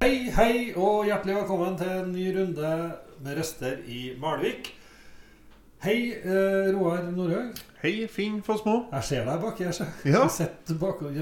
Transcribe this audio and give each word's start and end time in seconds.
Hei, 0.00 0.30
hei, 0.32 0.52
og 0.80 1.04
hjertelig 1.04 1.34
velkommen 1.42 1.74
til 1.76 1.90
en 1.92 2.12
ny 2.14 2.30
runde 2.32 2.68
med 3.20 3.34
røster 3.36 3.82
i 3.84 4.14
Malvik. 4.20 4.70
Hei, 5.84 6.14
eh, 6.16 6.70
Roar 6.72 7.02
Nordhaug. 7.12 7.58
Hei, 7.82 8.06
Finn 8.08 8.38
Fossmo. 8.44 8.86
Jeg 8.94 9.04
ser 9.04 9.26
deg 9.28 9.42
baki 9.42 9.66
her. 9.68 9.80
Ja. 10.04 10.22
Jeg 10.22 10.30
sitter 10.30 10.78
bak, 10.80 11.02
og- 11.02 11.12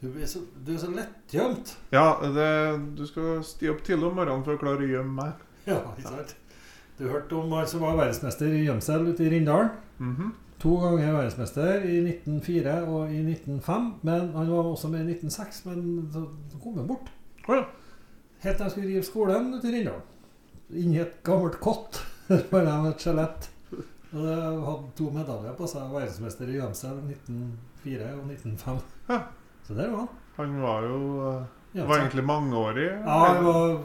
du, 0.00 0.12
er 0.22 0.26
så, 0.26 0.44
du 0.66 0.72
er 0.74 0.78
så 0.78 0.90
lettgjemt. 0.94 1.76
Ja, 1.92 2.04
det, 2.22 2.96
du 2.98 3.06
skal 3.06 3.42
sti 3.44 3.68
opp 3.70 3.82
tidlig 3.82 4.06
om 4.06 4.14
morgenen 4.14 4.44
for 4.46 4.54
å 4.54 4.62
klare 4.62 4.86
å 4.86 4.92
gjemme 4.92 5.12
meg. 5.24 5.32
Ja, 5.66 5.80
ikke 5.98 6.08
sant? 6.08 6.36
Du 6.98 7.08
hørte 7.08 7.34
om 7.34 7.50
han 7.52 7.66
som 7.66 7.80
var 7.82 7.96
verdensmester 7.98 8.46
i 8.46 8.62
gjemsel 8.68 9.10
ute 9.10 9.24
i 9.26 9.30
Rindalen. 9.34 9.70
-hmm. 9.98 10.30
To 10.60 10.76
ganger 10.76 11.12
verdensmester 11.12 11.82
i 11.82 11.98
1904 12.06 12.82
og 12.86 13.10
i 13.12 13.22
1905. 13.26 13.94
Men 14.02 14.32
han 14.34 14.50
var 14.50 14.62
også 14.62 14.88
med 14.88 15.00
i 15.00 15.12
1906, 15.18 15.66
men 15.66 16.08
så 16.12 16.58
kom 16.62 16.78
han 16.78 16.86
bort. 16.86 17.10
Oh, 17.48 17.56
ja. 17.56 17.64
Helt 18.40 18.56
til 18.56 18.64
jeg 18.64 18.72
skulle 18.72 18.88
rive 18.88 19.04
skolen 19.04 19.50
ute 19.52 19.68
i 19.68 19.74
Rindalen. 19.74 20.04
Inni 20.80 21.00
et 21.02 21.18
gammelt 21.26 21.58
kott. 21.60 22.00
Bare 22.52 22.76
med 22.80 22.94
et 22.94 23.02
skjelett. 23.04 23.50
Og 24.10 24.22
det 24.24 24.36
hadde 24.40 24.92
to 24.98 25.08
medaljer 25.14 25.56
på 25.58 25.68
seg. 25.70 25.90
Verdensmester 25.92 26.48
i 26.48 26.56
gjemsel 26.56 27.02
1904 27.04 28.08
og 28.16 28.30
1905. 28.32 28.80
Ja. 29.10 29.20
Så 29.66 29.76
der 29.76 29.92
var 29.92 30.06
han. 30.06 30.14
Han 30.38 30.56
var 30.62 30.86
jo 30.88 31.00
uh, 31.20 31.84
Var 31.90 31.98
egentlig 31.98 32.24
mangeårig. 32.24 32.88
Ja, 33.04 33.18
han 33.26 33.44
var 33.44 33.76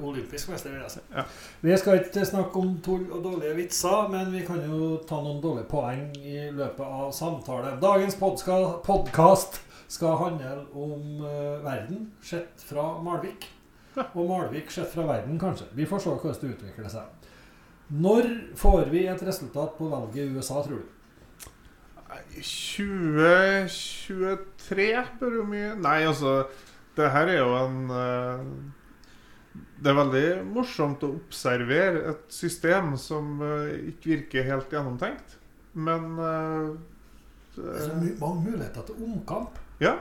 olympisk 0.00 0.48
mester. 0.48 0.88
si. 0.88 1.04
Ja. 1.12 1.26
Vi 1.60 1.76
skal 1.76 2.00
ikke 2.00 2.24
snakke 2.24 2.58
om 2.58 2.78
tull 2.80 3.04
og 3.12 3.24
dårlige 3.24 3.54
vitser, 3.58 4.08
men 4.08 4.32
vi 4.32 4.46
kan 4.46 4.64
jo 4.64 4.96
ta 5.08 5.20
noen 5.20 5.42
dårlige 5.44 5.68
poeng 5.68 6.08
i 6.16 6.48
løpet 6.50 6.86
av 6.86 7.12
samtale. 7.12 7.76
Dagens 7.82 8.16
podkast 8.16 9.60
skal 9.92 10.16
handle 10.24 10.64
om 10.72 11.24
uh, 11.26 11.60
verden 11.66 12.12
sett 12.24 12.64
fra 12.64 12.94
Malvik. 13.04 13.50
Og 13.98 14.28
Malvik 14.28 14.70
sett 14.70 14.92
fra 14.92 15.02
verden, 15.08 15.38
kanskje. 15.40 15.66
Vi 15.74 15.86
får 15.88 15.98
se 16.04 16.10
hvordan 16.14 16.36
det 16.40 16.50
utvikler 16.54 16.88
seg. 16.92 17.04
Når 17.90 18.22
får 18.58 18.84
vi 18.92 19.00
et 19.10 19.22
resultat 19.26 19.70
på 19.78 19.88
valget 19.90 20.22
i 20.22 20.30
USA, 20.36 20.56
tror 20.62 20.78
du? 20.78 20.84
2023 22.30 25.06
bør 25.20 25.32
jo 25.38 25.44
mye 25.46 25.74
Nei, 25.78 26.00
altså 26.06 26.30
Det 26.96 27.10
her 27.14 27.26
er 27.30 27.38
jo 27.38 27.54
en 27.54 27.90
eh, 27.94 28.38
Det 29.78 29.88
er 29.92 29.96
veldig 29.98 30.44
morsomt 30.50 31.02
å 31.06 31.08
observere 31.20 31.98
et 32.12 32.24
system 32.34 32.96
som 32.98 33.42
eh, 33.46 33.70
ikke 33.92 34.08
virker 34.10 34.48
helt 34.50 34.70
gjennomtenkt. 34.74 35.28
Men 35.74 36.18
eh, 36.18 36.68
Det 37.56 37.64
er 37.76 37.80
så 37.86 37.92
mange 38.20 38.40
muligheter 38.50 38.82
til 38.86 38.94
omkamp. 39.06 39.52
Ja, 39.82 39.94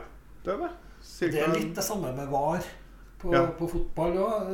det 0.46 0.52
er 0.54 0.58
det. 0.66 0.72
Det 1.20 1.42
er 1.42 1.54
litt 1.56 1.76
det 1.78 1.84
samme 1.86 2.10
med 2.14 2.28
VAR 2.30 2.64
på, 3.20 3.34
Ja. 3.34 3.46
på 3.58 3.68
fotball 3.68 4.18
òg. 4.18 4.50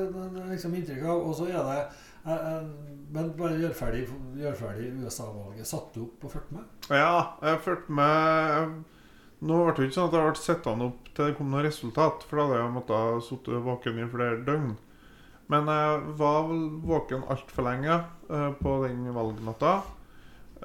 Liksom 0.50 0.76
inntrykk 0.76 1.04
av. 1.06 1.22
Og 1.28 1.36
så 1.38 1.48
er 1.50 1.62
det 1.70 1.78
eh, 2.26 2.32
eh, 2.34 2.68
Men 3.14 3.30
bare 3.38 3.60
gjør 3.62 3.74
ferdig, 3.78 4.08
gjør 4.36 4.56
ferdig 4.58 4.92
USA-valget. 5.06 5.68
Satt 5.70 5.94
du 5.94 6.02
opp 6.08 6.26
og 6.26 6.32
fulgte 6.32 6.58
med? 6.58 6.64
Ja, 6.90 7.36
jeg 7.46 7.60
fulgte 7.62 7.92
med 8.02 8.84
Nå 9.46 9.58
ble 9.66 9.74
det 9.76 9.86
ikke 9.90 9.98
sånn 10.00 10.08
at 10.10 10.16
jeg 10.16 10.26
ble 10.26 10.40
sittende 10.42 10.86
opp 10.88 11.10
til 11.14 11.26
det 11.28 11.36
kom 11.38 11.52
noe 11.52 11.62
resultat, 11.62 12.24
for 12.26 12.40
da 12.40 12.46
hadde 12.48 12.60
jeg 12.62 12.74
måttet 12.74 13.26
sitte 13.28 13.60
våken 13.66 14.00
i 14.02 14.08
flere 14.10 14.40
døgn. 14.48 14.72
Men 15.52 15.68
jeg 15.70 16.16
var 16.18 16.48
våken 16.88 17.26
altfor 17.30 17.68
lenge 17.68 17.98
eh, 18.32 18.52
på 18.58 18.78
den 18.88 19.04
valgnatta. 19.14 19.74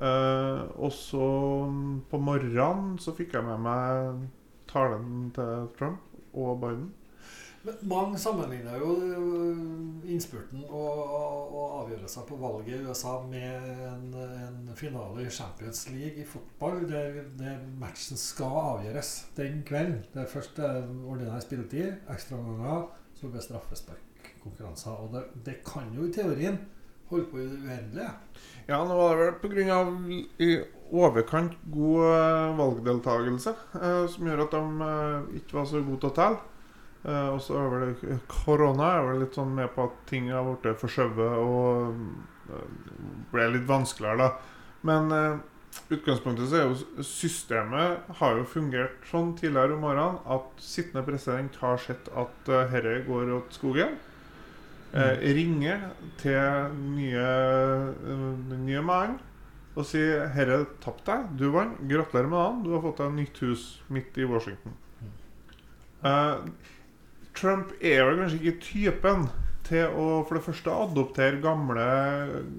Eh, 0.01 0.62
og 0.81 0.93
så 0.97 1.27
mm, 1.69 2.06
på 2.09 2.21
morgenen 2.25 2.95
så 3.03 3.12
fikk 3.19 3.34
jeg 3.37 3.45
med 3.45 3.61
meg 3.67 4.23
talen 4.71 5.28
til 5.37 5.67
Trump 5.77 6.01
og 6.33 6.61
Biden. 6.62 6.89
Men 7.60 7.75
mange 7.88 8.19
sammenligner 8.19 8.78
jo 8.81 8.94
øh, 9.04 9.56
innspurten 10.09 10.62
og, 10.65 11.03
og, 11.04 11.50
og 11.59 11.75
avgjørelser 11.82 12.25
på 12.28 12.38
valget 12.41 12.81
i 12.81 12.87
USA 12.88 13.19
med 13.28 13.66
en, 13.84 14.15
en 14.16 14.71
finale 14.76 15.26
i 15.26 15.31
Champions 15.31 15.82
League 15.93 16.22
i 16.22 16.25
fotball, 16.25 16.87
der, 16.88 17.20
der 17.38 17.60
matchen 17.81 18.16
skal 18.16 18.56
avgjøres 18.62 19.12
den 19.37 19.60
kvelden. 19.69 20.00
Det 20.15 20.22
er 20.22 20.32
først 20.32 20.59
eh, 20.59 20.88
ordinær 21.04 21.44
spilletid, 21.44 21.93
ekstraomganger, 22.09 22.88
så 23.20 23.28
blir 23.28 23.44
straffesparkkonkurranser. 23.44 24.97
Og 25.04 25.15
det, 25.15 25.25
det 25.47 25.60
kan 25.66 25.93
jo 25.97 26.09
i 26.09 26.15
teorien 26.16 26.62
holde 27.10 27.28
på 27.28 27.43
i 27.43 27.49
det 27.50 27.59
uendelige. 27.60 28.12
Ja, 28.70 28.78
nå 28.87 28.97
var 28.97 29.19
det 29.19 29.26
vel 29.43 29.66
pga. 29.66 29.81
i 30.38 30.50
overkant 30.91 31.59
god 31.70 32.06
eh, 32.09 32.59
valgdeltakelse 32.59 33.53
eh, 33.78 34.06
som 34.10 34.26
gjør 34.26 34.47
at 34.47 34.56
de 34.56 34.88
eh, 34.88 35.37
ikke 35.43 35.59
var 35.60 35.69
så 35.69 35.82
gode 35.84 36.00
til 36.00 36.10
å 36.10 36.16
telle. 36.16 36.50
Eh, 37.05 37.28
og 37.33 37.38
så 37.41 37.56
er 37.56 37.71
vel 37.72 38.19
korona 38.28 38.91
er 38.99 39.06
vel 39.09 39.22
litt 39.25 39.37
sånn 39.38 39.55
med 39.56 39.71
på 39.75 39.87
at 39.88 40.03
ting 40.11 40.28
har 40.33 40.44
blitt 40.49 40.83
forskjøvet 40.83 41.38
og 41.41 41.94
eh, 42.53 42.66
ble 43.33 43.47
litt 43.55 43.69
vanskeligere, 43.69 44.27
da. 44.27 44.59
Men 44.88 45.15
eh, 45.16 45.38
utgangspunktet 45.94 46.50
så 46.50 46.59
er 46.61 46.69
jo 46.69 47.06
systemet 47.06 48.12
har 48.21 48.37
jo 48.37 48.47
fungert 48.49 49.00
sånn 49.09 49.33
tidligere 49.38 49.77
om 49.77 49.84
morgenen 49.87 50.21
at 50.37 50.62
sittende 50.65 51.05
president 51.06 51.56
har 51.62 51.81
sett 51.81 52.11
at 52.19 52.50
uh, 52.50 52.65
herre 52.72 53.00
går 53.06 53.31
åt 53.37 53.55
skogen. 53.55 53.94
Eh, 54.91 55.22
ringer 55.37 55.84
til 56.19 56.72
nye, 56.99 57.27
nye 58.59 58.81
mann 58.82 59.21
og 59.78 59.87
sier 59.87 60.27
'Herre 60.34 60.65
tapp 60.82 61.05
deg. 61.06 61.28
Du 61.38 61.50
vant. 61.55 61.78
Gratulerer 61.87 62.27
med 62.27 62.38
dagen. 62.38 62.62
Du 62.65 62.72
har 62.75 62.82
fått 62.82 62.99
deg 62.99 63.12
nytt 63.15 63.38
hus 63.38 63.82
midt 63.88 64.19
i 64.19 64.27
Washington'. 64.27 64.75
Eh, 66.03 66.34
Trump 67.41 67.71
er 67.81 68.03
vel 68.05 68.19
kanskje 68.21 68.41
ikke 68.41 68.59
typen 68.61 69.31
til 69.71 69.95
å 69.97 70.06
for 70.27 70.37
det 70.37 70.43
første 70.45 70.73
adoptere 70.75 71.39
gamle, 71.43 71.84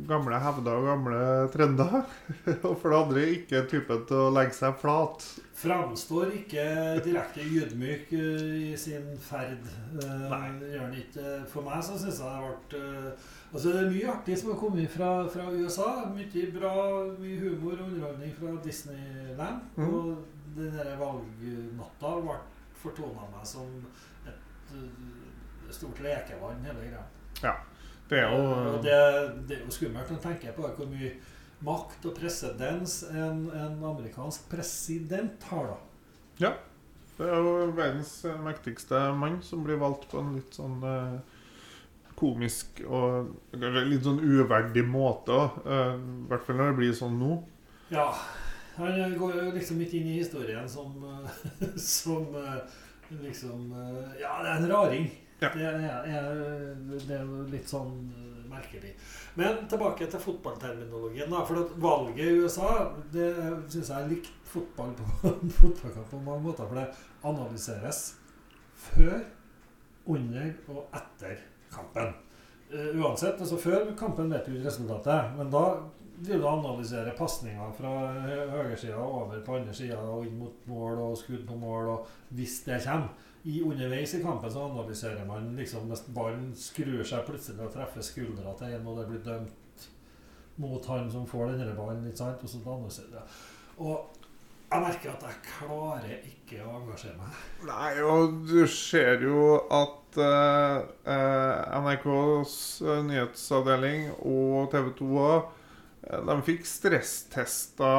gamle 0.10 0.40
hevder 0.42 0.80
og 0.80 0.88
gamle 0.88 1.20
trender. 1.54 1.98
og 2.68 2.76
for 2.80 2.88
det 2.88 3.00
andre 3.02 3.26
ikke 3.36 3.64
typen 3.70 4.06
til 4.10 4.22
å 4.24 4.32
legge 4.34 4.56
seg 4.58 4.78
flat. 4.82 5.26
Framstår 5.62 6.32
ikke 6.40 6.64
direkte 7.06 7.46
ydmyk 7.46 8.14
øh, 8.18 8.46
i 8.72 8.72
sin 8.80 9.12
ferd. 9.22 9.68
Øh, 10.00 10.24
Nei. 10.32 10.42
Gjør 10.72 10.86
han 10.86 10.98
ikke. 11.04 11.36
For 11.52 11.68
meg 11.68 11.84
så 11.86 12.00
syns 12.02 12.22
jeg 12.24 12.26
det 12.26 12.34
har 12.40 12.48
vært 12.48 12.78
øh, 12.80 13.30
Altså 13.52 13.68
Det 13.74 13.80
er 13.82 13.90
mye 13.92 14.12
artig 14.14 14.36
som 14.40 14.54
har 14.54 14.60
kommet 14.62 14.94
fra, 14.94 15.10
fra 15.34 15.50
USA. 15.52 15.90
Mye 16.16 16.46
bra, 16.56 16.76
mye 17.20 17.42
humor 17.42 17.76
og 17.76 17.90
underholdning 17.90 18.32
fra 18.38 18.56
Disneyland. 18.64 19.66
Mm. 19.76 19.90
Og 19.90 20.56
den 20.56 20.72
der 20.78 20.96
valgnatta 21.00 22.16
ble 22.24 22.40
fortona 22.82 23.28
meg 23.34 23.44
som 23.46 23.68
et 24.76 25.76
stort 25.76 26.00
lekevann, 26.04 26.64
hele 26.68 26.88
greia. 26.88 27.06
Det 28.12 28.20
er 28.20 28.28
jo 28.28 28.40
Og 28.44 28.82
det, 28.84 28.96
det 29.48 29.56
er 29.56 29.62
jo 29.64 29.72
skummelt 29.72 30.10
å 30.12 30.20
tenke 30.20 30.52
på 30.56 30.68
hvor 30.68 30.90
mye 30.92 31.14
makt 31.64 32.08
og 32.10 32.18
presedens 32.18 33.02
en, 33.08 33.46
en 33.54 33.84
amerikansk 33.92 34.50
president 34.52 35.46
har, 35.52 35.72
da. 35.72 35.78
Ja. 36.42 36.52
Det 37.18 37.28
er 37.30 37.38
jo 37.38 37.68
verdens 37.78 38.16
mektigste 38.42 39.00
mann 39.14 39.38
som 39.46 39.62
blir 39.64 39.78
valgt 39.78 40.08
på 40.10 40.20
en 40.24 40.32
litt 40.40 40.56
sånn 40.58 40.80
eh, 40.90 41.20
komisk 42.18 42.82
og 42.88 43.30
litt 43.62 44.08
sånn 44.08 44.24
uverdig 44.26 44.84
måte. 44.90 45.38
Eh, 45.62 46.00
I 46.02 46.30
hvert 46.32 46.48
fall 46.48 46.58
når 46.58 46.72
det 46.72 46.80
blir 46.80 46.96
sånn 46.98 47.20
nå. 47.22 47.36
Ja. 47.94 48.08
Han 48.80 49.16
går 49.20 49.38
jo 49.38 49.48
liksom 49.54 49.84
ikke 49.84 50.00
inn 50.00 50.10
i 50.16 50.18
historien 50.18 50.66
som, 50.72 50.96
som 51.94 52.34
eh, 52.42 52.80
liksom 53.22 53.72
eh, 53.72 54.22
Ja, 54.22 54.38
det 54.44 54.50
er 54.50 54.56
en 54.56 54.72
raring. 54.72 55.10
Ja. 55.42 55.50
Det, 55.54 55.66
er, 55.66 55.80
er, 56.06 56.76
det 57.08 57.18
er 57.18 57.30
litt 57.50 57.70
sånn 57.70 57.94
eh, 58.14 58.42
merkelig. 58.52 58.94
Men 59.40 59.64
tilbake 59.72 60.08
til 60.12 60.22
fotballterminologien. 60.22 61.32
da, 61.32 61.44
For 61.48 61.76
valget 61.82 62.26
i 62.26 62.42
USA 62.44 62.72
det 63.14 63.30
syns 63.72 63.90
jeg 63.90 63.98
er 63.98 64.12
likt 64.12 64.34
fotball 64.52 64.94
på, 64.98 65.08
fotballkamp 65.62 66.12
på 66.12 66.24
mange 66.26 66.46
måter. 66.50 66.68
For 66.68 66.82
det 66.82 66.90
analyseres 67.28 68.04
før, 68.90 69.22
under 70.10 70.54
og 70.74 70.96
etter 70.98 71.42
kampen. 71.72 72.14
Eh, 72.72 72.94
uansett, 72.98 73.40
altså 73.42 73.58
Før 73.60 73.92
kampen 74.00 74.32
vet 74.32 74.48
du 74.48 74.56
resultatet, 74.64 75.36
men 75.38 75.52
da 75.54 75.66
vil 76.22 76.42
du 76.42 76.48
analyserer 76.48 77.16
pasninger 77.18 77.74
fra 77.78 77.92
høyresida 78.52 78.98
over 79.02 79.42
på 79.46 79.58
andre 79.58 79.74
sida 79.74 79.98
og 79.98 80.28
inn 80.28 80.38
mot 80.38 80.68
mål 80.70 81.02
og 81.08 81.18
skudd 81.18 81.48
på 81.48 81.58
mål, 81.58 81.96
og 81.96 82.36
hvis 82.38 82.62
det 82.68 82.82
kommer. 82.86 83.28
I 83.42 83.56
Underveis 83.66 84.12
i 84.14 84.20
kampen 84.22 84.52
så 84.54 84.68
analyserer 84.68 85.26
man 85.26 85.48
liksom 85.58 85.88
hvis 85.90 86.04
ballen 86.14 86.52
skrur 86.54 87.02
seg 87.02 87.24
plutselig 87.26 87.64
og 87.66 87.72
treffer 87.74 88.06
skuldra 88.06 88.54
til 88.60 88.76
en, 88.76 88.86
og 88.86 89.00
det 89.00 89.06
blir 89.10 89.24
dømt 89.26 89.88
mot 90.62 90.86
han 90.86 91.10
som 91.10 91.26
får 91.26 91.56
denne 91.56 91.74
ballen. 91.74 92.06
ikke 92.06 92.22
sant? 92.22 92.44
Og 92.44 92.52
så 92.52 92.62
analyserer 92.62 93.16
jeg. 93.18 93.40
Og 93.82 94.20
jeg 94.72 94.84
merker 94.86 95.16
at 95.16 95.26
jeg 95.26 95.40
klarer 95.48 96.28
ikke 96.30 96.60
å 96.64 96.76
engasjere 96.84 97.18
meg. 97.18 97.40
Nei, 97.66 97.90
og 98.06 98.38
du 98.46 98.62
ser 98.70 99.26
jo 99.26 99.56
at 99.74 100.22
eh, 100.22 100.78
eh, 101.16 101.82
NRKs 101.82 102.54
nyhetsavdeling 103.10 104.06
og 104.22 104.70
TV 104.72 104.94
2 105.02 105.10
òg 105.26 105.50
de 106.02 106.38
fikk 106.46 106.66
stresstesta 106.66 107.92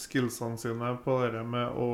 skillsene 0.00 0.60
sine 0.60 0.94
på 1.04 1.18
det 1.34 1.42
med 1.44 1.76
å 1.76 1.90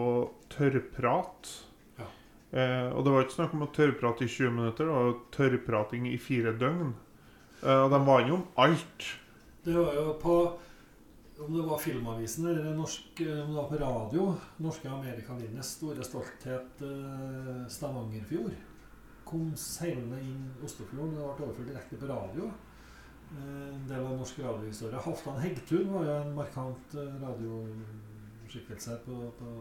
tørrprate. 0.52 1.56
Ja. 1.98 2.06
Eh, 2.52 2.86
og 2.92 3.02
det 3.04 3.14
var 3.14 3.26
ikke 3.26 3.38
snakk 3.40 3.56
om 3.56 3.66
å 3.66 3.72
tørrprate 3.74 4.28
i 4.28 4.30
20 4.30 4.54
minutter, 4.54 4.86
det 4.86 4.94
var 4.94 5.08
jo 5.08 5.18
tørrprating 5.34 6.06
i 6.12 6.16
fire 6.22 6.54
døgn. 6.60 6.94
Eh, 7.64 7.82
og 7.82 7.90
de 7.90 8.00
var 8.06 8.22
innom 8.22 8.46
alt. 8.62 9.10
Det 9.66 9.74
var 9.74 9.94
jo 9.98 10.14
på 10.22 10.38
Om 11.38 11.52
det 11.54 11.64
var 11.68 11.78
Filmavisen 11.78 12.48
eller 12.50 12.72
norsk, 12.74 13.20
eh, 13.22 13.42
om 13.44 13.52
det 13.52 13.56
var 13.60 13.68
på 13.70 13.76
radio 13.78 14.22
Norske 14.58 14.88
Amerikavinnes 14.90 15.68
store 15.76 16.02
stolthet 16.02 16.82
eh, 16.82 17.60
Stavangerfjord 17.70 18.56
kom 19.28 19.52
seilende 19.54 20.18
inn 20.24 20.48
Oslofjorden. 20.64 21.14
Det 21.14 21.28
ble 21.36 21.46
overført 21.46 21.70
direkte 21.70 22.00
på 22.00 22.08
radio. 22.10 22.48
Eh, 23.36 23.74
En 23.74 23.88
del 23.88 24.04
av 24.04 24.16
norsk 24.16 24.38
radiohistorie. 24.38 25.00
Halvdan 25.04 25.40
Heggtun 25.42 25.90
var 25.92 26.04
jo 26.04 26.14
en 26.20 26.34
markant 26.36 26.94
eh, 26.94 27.18
radioskikkelse 27.24 29.00
på, 29.04 29.18
på, 29.38 29.56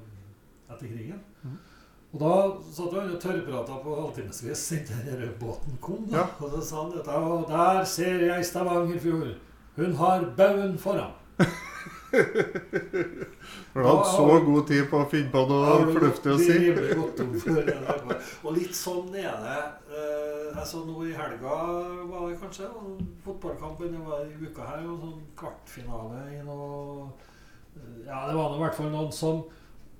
etter 0.70 0.88
krigen. 0.88 1.20
Mm. 1.44 1.58
Og 2.14 2.22
da 2.22 2.32
satt 2.72 2.94
han 2.96 3.12
og 3.12 3.20
tørrprata 3.22 3.78
på 3.84 3.96
halvtimesvis 4.00 4.64
inntil 4.78 5.04
den 5.10 5.34
båten 5.42 5.76
kom. 5.84 6.06
Da. 6.08 6.22
Ja. 6.22 6.26
Og 6.40 6.54
så 6.56 6.62
sa 6.64 6.84
han 6.86 6.94
dette 6.96 7.20
Og 7.20 7.48
der 7.52 7.84
ser 7.84 8.24
jeg 8.30 8.46
Stavangerfjord. 8.48 9.36
Hun 9.76 9.96
har 10.00 10.30
baugen 10.38 10.78
foran. 10.80 11.12
For 12.08 13.82
du 13.82 13.88
hadde 13.88 14.06
så 14.10 14.26
god 14.46 14.68
tid 14.70 14.86
på 14.92 15.02
å 15.02 15.08
finne 15.12 15.32
på 15.34 15.42
noe 15.50 15.74
fornuftig 15.92 16.32
å 16.34 16.38
si. 16.40 16.58
Og 18.44 18.52
litt 18.56 18.76
sånn 18.78 19.12
er 19.18 19.36
det. 19.44 19.60
Jeg 20.58 20.66
så 20.66 20.82
Nå 20.88 21.04
i 21.06 21.14
helga 21.14 21.56
var 22.10 22.30
det 22.30 22.40
kanskje 22.42 22.70
fotballkamp 23.26 23.82
det 23.84 24.02
var 24.02 24.24
i 24.26 24.38
uka 24.40 24.66
her. 24.72 24.86
Og 24.88 25.04
sånn 25.04 25.20
kvartfinale 25.38 26.24
i 26.34 26.42
noe 26.48 27.10
eh, 27.76 28.08
Ja, 28.08 28.24
det 28.30 28.38
var 28.38 28.50
nå 28.50 28.58
i 28.58 28.64
hvert 28.64 28.78
fall 28.80 28.92
noen 28.94 29.14
som 29.14 29.44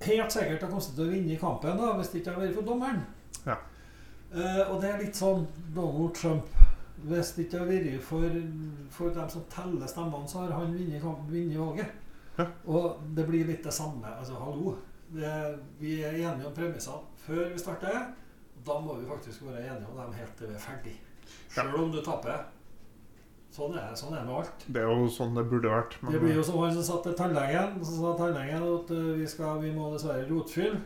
helt 0.06 0.34
sikkert 0.34 0.64
har 0.64 0.72
kommet 0.72 0.90
til 0.94 1.06
å 1.06 1.12
vinne 1.12 1.40
kampen 1.42 1.80
da, 1.80 1.94
hvis 1.98 2.12
det 2.14 2.22
ikke 2.22 2.34
hadde 2.36 2.48
vært 2.48 2.58
for 2.60 2.70
dommeren. 2.72 3.04
Ja. 3.46 3.58
Eh, 4.34 4.64
og 4.68 4.82
det 4.82 4.92
er 4.92 5.04
litt 5.04 5.18
sånn 5.20 5.46
Donald 5.76 6.16
Trump. 6.18 6.50
Hvis 7.06 7.32
det 7.36 7.46
ikke 7.46 7.62
hadde 7.62 7.78
vært 7.78 8.04
for, 8.04 8.38
for 8.92 9.14
dem 9.14 9.30
som 9.30 9.46
teller 9.54 9.90
stemmene, 9.90 10.30
så 10.30 10.44
har 10.46 10.56
han 10.58 10.74
vunnet 10.74 11.60
valget. 11.60 11.96
Ja. 12.38 12.46
Og 12.70 13.02
det 13.18 13.26
blir 13.28 13.50
litt 13.50 13.66
det 13.66 13.74
samme. 13.74 14.10
Altså, 14.18 14.38
hallo. 14.42 14.76
Det, 15.14 15.30
vi 15.80 16.02
er 16.04 16.18
enige 16.18 16.50
om 16.50 16.56
premissene 16.56 17.22
før 17.24 17.52
vi 17.54 17.62
starter. 17.62 18.12
Da 18.68 18.80
må 18.84 18.98
vi 18.98 19.08
faktisk 19.08 19.46
være 19.48 19.64
enige 19.64 19.88
om 19.92 20.00
dem 20.02 20.14
helt 20.18 20.38
til 20.38 20.50
vi 20.52 20.58
er 20.58 20.64
ferdig. 20.64 20.96
Selv 21.54 21.78
om 21.80 21.92
du 21.94 22.02
taper. 22.04 22.46
Sånn 23.54 23.74
er, 23.80 23.94
sånn 23.98 24.14
er 24.14 24.22
det 24.22 24.28
med 24.28 24.36
alt. 24.42 24.66
Det 24.68 24.82
er 24.84 24.92
jo 24.92 25.08
sånn 25.10 25.38
det 25.38 25.48
burde 25.50 25.72
vært. 25.72 25.96
Men 26.02 26.14
Det 26.14 26.20
blir 26.22 26.36
jo 26.38 26.44
som 26.46 26.60
han 26.62 26.76
som 26.76 26.86
satt 26.86 27.08
til 27.08 27.16
tannlegen. 27.18 27.80
Så 27.82 27.96
sa 27.96 28.14
tannlegen 28.20 28.66
at 28.68 28.92
eh, 28.94 29.08
vi, 29.22 29.30
skal, 29.32 29.62
vi 29.64 29.72
må 29.74 29.88
dessverre 29.94 30.28
rotfylle. 30.30 30.82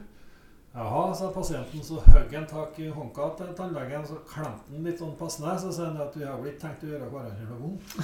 Jaha, 0.74 1.14
sa 1.14 1.32
pasienten. 1.36 1.84
Så 1.84 2.00
hogg 2.06 2.34
han 2.36 2.48
tak 2.48 2.78
i 2.80 2.88
håndka 2.88 3.32
til 3.38 3.50
tannlegen, 3.58 4.06
så 4.08 4.22
klemte 4.28 4.72
han 4.72 4.86
litt 4.88 5.02
sånn 5.02 5.18
passende. 5.20 5.56
Så 5.60 5.72
sier 5.76 5.90
han 5.90 6.00
at 6.00 6.16
vi 6.16 6.24
har 6.28 6.38
vel 6.40 6.54
ikke 6.54 6.64
tenkt 6.64 6.86
å 6.88 6.92
gjøre 6.94 7.10
hverandre 7.12 7.48
noe 7.50 7.64
vondt. 7.66 7.98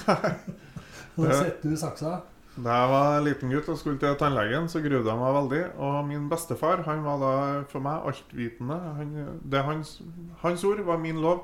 Så 1.18 1.30
sitter 1.32 1.64
du 1.64 1.74
i 1.74 1.80
saksa. 1.80 2.12
Da 2.58 2.74
jeg 2.74 2.90
var 2.90 3.20
liten 3.22 3.52
gutt 3.54 3.68
og 3.70 3.78
skulle 3.78 4.00
til 4.02 4.16
tannlegen, 4.18 4.66
så 4.70 4.82
grudde 4.82 5.06
jeg 5.06 5.20
meg 5.22 5.34
veldig. 5.36 5.62
Og 5.86 5.96
min 6.10 6.26
bestefar 6.30 6.82
han 6.88 7.04
var 7.06 7.20
da 7.22 7.32
for 7.70 7.86
meg 7.86 8.06
altvitende. 8.10 8.78
Han, 8.98 9.14
det 9.46 9.64
hans, 9.66 9.96
hans 10.42 10.66
ord 10.66 10.82
var 10.86 11.02
min 11.02 11.22
lov. 11.22 11.44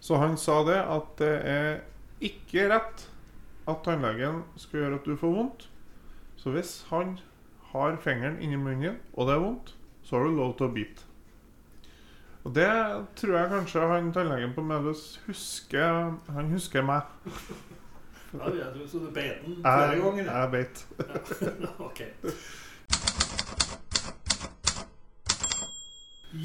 Så 0.00 0.16
han 0.20 0.36
sa 0.40 0.62
det 0.68 0.78
at 0.80 1.12
det 1.20 1.32
er 1.48 1.70
ikke 2.24 2.68
rett 2.72 3.06
at 3.68 3.82
tannlegen 3.84 4.42
skal 4.60 4.82
gjøre 4.82 5.00
at 5.00 5.08
du 5.08 5.16
får 5.20 5.34
vondt. 5.38 5.68
Så 6.40 6.52
hvis 6.56 6.74
han 6.90 7.18
har 7.72 7.96
fingeren 8.00 8.40
inni 8.40 8.56
munnen 8.60 8.88
din, 8.88 9.00
og 9.12 9.28
det 9.28 9.36
er 9.36 9.44
vondt, 9.44 9.74
så 10.06 10.16
har 10.16 10.24
du 10.28 10.36
lov 10.38 10.52
til 10.58 10.68
å 10.68 10.74
bite. 10.74 11.06
Og 12.46 12.52
det 12.54 12.70
tror 13.18 13.32
jeg 13.40 13.50
kanskje 13.50 13.88
han 13.90 14.12
tannlegen 14.14 14.52
på 14.54 14.62
Melhus 14.62 15.16
husker 15.26 16.12
Han 16.30 16.52
husker 16.52 16.84
meg. 16.86 17.02
Ja, 18.36 18.70
du, 18.70 18.84
så 18.86 19.00
du 19.02 19.10
beit 19.10 19.42
den 19.42 19.58
flere 19.64 19.96
Jeg, 19.96 20.04
ganger. 20.04 20.30
jeg 20.30 20.50
beit. 20.54 20.86
ok. 21.88 22.00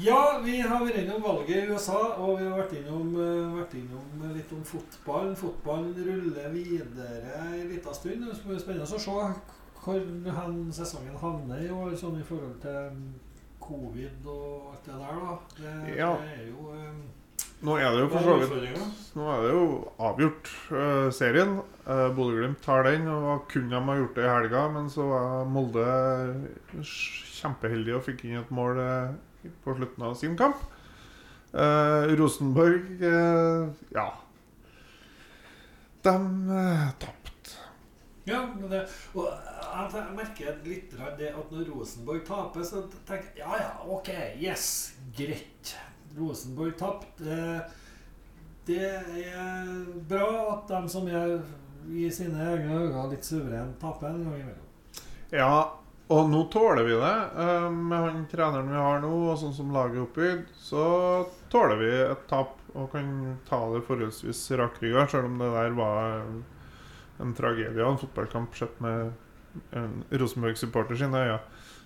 Ja, 0.02 0.40
vi 0.42 0.58
har 0.60 0.80
vært 0.80 0.98
innom 1.02 1.22
valget 1.22 1.56
i 1.58 1.70
USA, 1.70 1.98
og 2.16 2.38
vi 2.40 2.46
har 2.48 2.58
vært 2.62 2.76
innom, 2.80 3.10
eh, 3.22 3.56
vært 3.60 3.74
innom 3.76 4.22
litt 4.34 4.52
om 4.56 4.62
fotball. 4.64 5.34
Fotballen 5.36 5.92
ruller 6.06 6.48
videre 6.54 7.34
en 7.42 7.68
liten 7.68 7.94
stund. 7.94 8.24
Det 8.24 8.38
blir 8.46 8.62
spennende 8.62 8.88
å 8.88 8.98
se 8.98 9.18
hvor 9.82 10.72
sesongen 10.72 11.18
havner 11.18 11.66
i 11.66 11.70
år, 11.74 11.92
sånn 11.98 12.18
i 12.20 12.24
forhold 12.26 12.58
til 12.62 12.90
covid 13.62 14.28
og 14.28 14.72
alt 14.72 14.86
det 14.86 15.00
der. 15.00 15.18
da. 15.24 15.34
Det, 15.56 15.96
Ja. 15.96 16.12
det 16.20 16.38
er 16.38 16.46
jo 16.50 16.70
um, 16.76 17.02
Nå 17.62 17.76
er 17.78 17.92
det 17.94 18.00
jo 18.00 18.08
for 18.10 18.26
så 18.26 18.34
vidt. 18.40 18.78
Nå 19.14 19.26
er 19.30 19.42
det 19.44 19.50
jo 19.54 19.66
avgjort 20.02 20.48
uh, 20.72 21.10
serien. 21.14 21.60
Uh, 21.86 22.08
Bodø-Glimt 22.16 22.58
tar 22.64 22.82
den, 22.88 23.06
og 23.06 23.46
kunne 23.52 23.70
de 23.70 23.82
ha 23.86 23.94
gjort 24.00 24.16
det 24.18 24.24
i 24.24 24.32
helga, 24.32 24.64
men 24.74 24.90
så 24.90 25.06
var 25.06 25.44
Molde 25.46 25.84
kjempeheldig 26.82 27.94
og 27.94 28.02
fikk 28.08 28.24
inn 28.26 28.40
et 28.42 28.50
mål 28.50 28.82
uh, 28.82 29.14
på 29.62 29.76
slutten 29.78 30.08
av 30.08 30.18
sin 30.18 30.34
kamp. 30.38 30.58
Uh, 31.54 32.10
Rosenborg 32.18 33.02
Ja. 33.94 34.08
De 36.02 36.18
uh. 36.18 37.21
Ja, 38.24 38.44
det, 38.70 38.84
og 39.18 39.26
jeg 39.26 40.02
merker 40.14 40.58
litt 40.62 40.92
det 41.18 41.32
at 41.34 41.48
når 41.50 41.70
Rosenborg 41.72 42.22
taper, 42.26 42.62
så 42.66 42.84
tenker 43.08 43.32
jeg 43.34 43.42
ja, 43.42 43.56
ja, 43.58 43.72
ok, 43.90 44.12
yes, 44.38 44.66
greit. 45.16 45.74
Rosenborg 46.14 46.76
tapte. 46.78 47.24
Det, 48.62 48.84
det 49.02 49.32
er 49.32 49.72
bra 50.08 50.30
at 50.52 50.70
de 50.70 50.82
som 50.92 51.08
er 51.10 51.40
i 51.90 52.06
sine 52.14 52.38
egne 52.52 52.84
øyne 52.84 53.08
litt 53.10 53.26
suverene, 53.26 53.74
taper 53.82 54.12
en 54.12 54.26
gang 54.28 54.38
imellom. 54.38 54.68
Ja, 55.32 55.54
og 56.12 56.28
nå 56.30 56.44
tåler 56.52 56.86
vi 56.86 56.94
det. 57.00 57.14
Eh, 57.42 57.68
med 57.72 58.06
han 58.06 58.24
treneren 58.30 58.70
vi 58.70 58.78
har 58.78 59.02
nå, 59.02 59.12
og 59.32 59.38
sånn 59.40 59.54
som 59.56 59.72
laget 59.74 59.98
er 59.98 60.06
oppbygd, 60.06 60.50
så 60.62 60.86
tåler 61.50 61.80
vi 61.80 61.92
et 62.04 62.26
tap 62.30 62.58
og 62.72 62.88
kan 62.94 63.08
ta 63.48 63.58
det 63.74 63.82
forholdsvis 63.88 64.46
rakrygga, 64.60 65.06
selv 65.10 65.28
om 65.28 65.40
det 65.40 65.50
der 65.52 65.74
var 65.76 66.22
en 67.20 67.34
tragedie 67.36 67.82
av 67.84 67.92
en 67.92 68.00
fotballkamp 68.00 68.56
sett 68.56 68.80
med 68.80 69.12
Rosenborg-supporter 70.10 70.96
sine 70.96 71.18
øyne. 71.26 71.40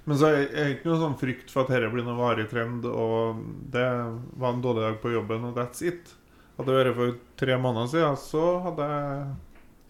Men 0.07 0.19
så 0.21 0.29
er 0.31 0.45
det 0.47 0.67
ikke 0.77 0.87
noe 0.93 1.01
sånn 1.01 1.17
frykt 1.19 1.51
for 1.51 1.65
at 1.65 1.73
dette 1.75 1.89
blir 1.91 2.05
noen 2.07 2.21
varig 2.21 2.47
trend, 2.51 2.85
og 2.87 3.41
det 3.75 3.87
var 4.39 4.53
en 4.55 4.63
dårlig 4.63 4.85
dag 4.85 5.01
på 5.03 5.11
jobben, 5.17 5.49
og 5.49 5.57
that's 5.59 5.83
it. 5.83 6.13
Hadde 6.57 6.71
det 6.71 6.77
vært 6.79 6.97
for 7.01 7.17
tre 7.43 7.57
måneder 7.59 7.91
siden, 7.91 8.21
så 8.23 8.45
hadde 8.69 8.87
jeg 8.93 9.25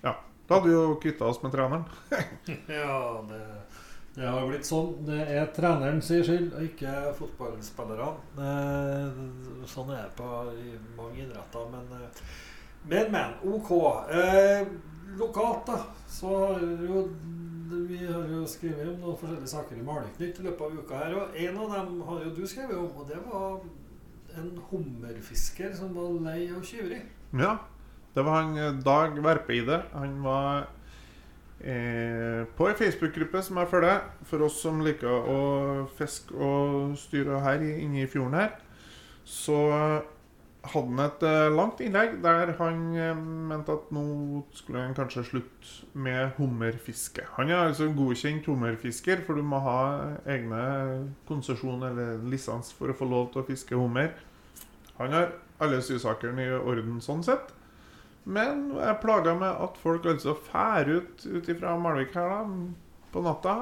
Ja, 0.06 0.14
da 0.48 0.56
hadde 0.56 0.70
vi 0.70 0.74
jo 0.78 0.96
kvitta 1.04 1.28
oss 1.28 1.42
med 1.44 1.52
treneren. 1.52 1.84
Ja, 2.78 2.96
det, 3.28 3.42
det 4.16 4.24
har 4.24 4.48
blitt 4.48 4.64
sånn. 4.66 4.94
Det 5.04 5.20
er 5.36 5.52
treneren 5.52 6.00
sin 6.02 6.24
skyld, 6.24 6.48
og 6.56 6.64
ikke 6.64 6.96
fotballspillerne. 7.20 8.08
Eh, 8.40 9.22
Sånn 9.68 9.92
er 9.92 10.06
det 10.06 10.16
på 10.16 10.32
mange 10.96 11.26
idretter. 11.26 11.68
Men, 11.74 11.92
eh, 12.00 12.26
men, 12.88 13.12
men. 13.12 13.36
OK. 13.52 13.70
Eh, 14.16 14.64
lokalt, 15.18 15.66
da, 15.66 15.80
så 16.10 16.32
har 16.36 16.62
jo 16.86 17.06
vi 17.66 17.98
har 18.06 18.28
jo 18.30 18.44
skrevet 18.48 18.86
om 18.92 19.00
noen 19.02 19.18
forskjellige 19.18 19.50
saker 19.50 19.78
i 19.78 19.84
Maleknytt 19.86 20.38
i 20.38 20.44
løpet 20.46 20.62
av 20.66 20.76
uka 20.78 21.00
her. 21.00 21.16
Og 21.18 21.38
en 21.42 21.58
av 21.64 21.72
dem 21.74 22.00
har 22.08 22.22
jo 22.24 22.34
du 22.36 22.44
skrevet 22.46 22.78
om, 22.78 22.92
og 22.94 23.08
det 23.10 23.18
var 23.26 23.56
en 24.36 24.52
hummerfisker 24.70 25.74
som 25.76 25.94
var 25.96 26.14
lei 26.28 26.46
av 26.52 26.62
tyveri. 26.66 27.00
Ja, 27.36 27.56
det 28.14 28.24
var 28.24 28.42
han 28.42 28.58
eh, 28.60 28.78
Dag 28.86 29.18
Verpeide. 29.24 29.80
Han 29.94 30.20
var 30.24 30.68
eh, 31.60 32.44
på 32.56 32.68
ei 32.70 32.76
Facebook-gruppe 32.78 33.42
som 33.42 33.58
jeg 33.60 33.72
følger, 33.72 34.04
for 34.30 34.46
oss 34.46 34.60
som 34.62 34.82
liker 34.84 35.10
å 35.10 35.40
fiske 35.98 36.36
og 36.36 36.94
styre 37.00 37.42
her 37.44 37.64
inne 37.66 38.04
i 38.04 38.10
fjorden 38.10 38.38
her. 38.38 38.54
Så 39.26 39.58
hadde 40.72 40.92
han 40.92 41.02
et 41.04 41.24
eh, 41.26 41.48
langt 41.52 41.80
innlegg 41.84 42.18
der 42.24 42.52
han 42.58 42.82
eh, 42.98 43.18
mente 43.50 43.74
at 43.74 43.90
nå 43.94 44.04
skulle 44.56 44.84
han 44.84 44.96
kanskje 44.96 45.24
slutte 45.30 45.88
med 45.98 46.36
hummerfiske. 46.38 47.24
Han 47.36 47.50
er 47.50 47.68
altså 47.68 47.88
godkjent 47.96 48.46
hummerfisker, 48.50 49.22
for 49.26 49.38
du 49.38 49.46
må 49.46 49.60
ha 49.64 49.80
egne 50.28 50.62
konsesjon 51.28 51.84
eller 51.88 52.22
lisens 52.30 52.72
for 52.76 52.92
å 52.92 52.96
få 52.96 53.08
lov 53.10 53.30
til 53.32 53.42
å 53.42 53.48
fiske 53.48 53.78
hummer. 53.78 54.14
Han 54.98 55.14
har 55.16 55.32
alle 55.62 55.80
sysakene 55.84 56.44
i 56.46 56.58
orden 56.58 57.00
sånn 57.04 57.24
sett. 57.26 57.52
Men 58.26 58.72
jeg 58.74 58.90
er 58.90 59.00
plaga 59.02 59.36
med 59.38 59.62
at 59.62 59.78
folk 59.78 60.06
altså 60.10 60.34
fær 60.48 60.88
ut 60.90 61.26
ut 61.26 61.48
ifra 61.52 61.76
Malvik 61.78 62.16
her 62.18 62.32
da, 62.32 62.40
på 63.14 63.22
natta. 63.22 63.56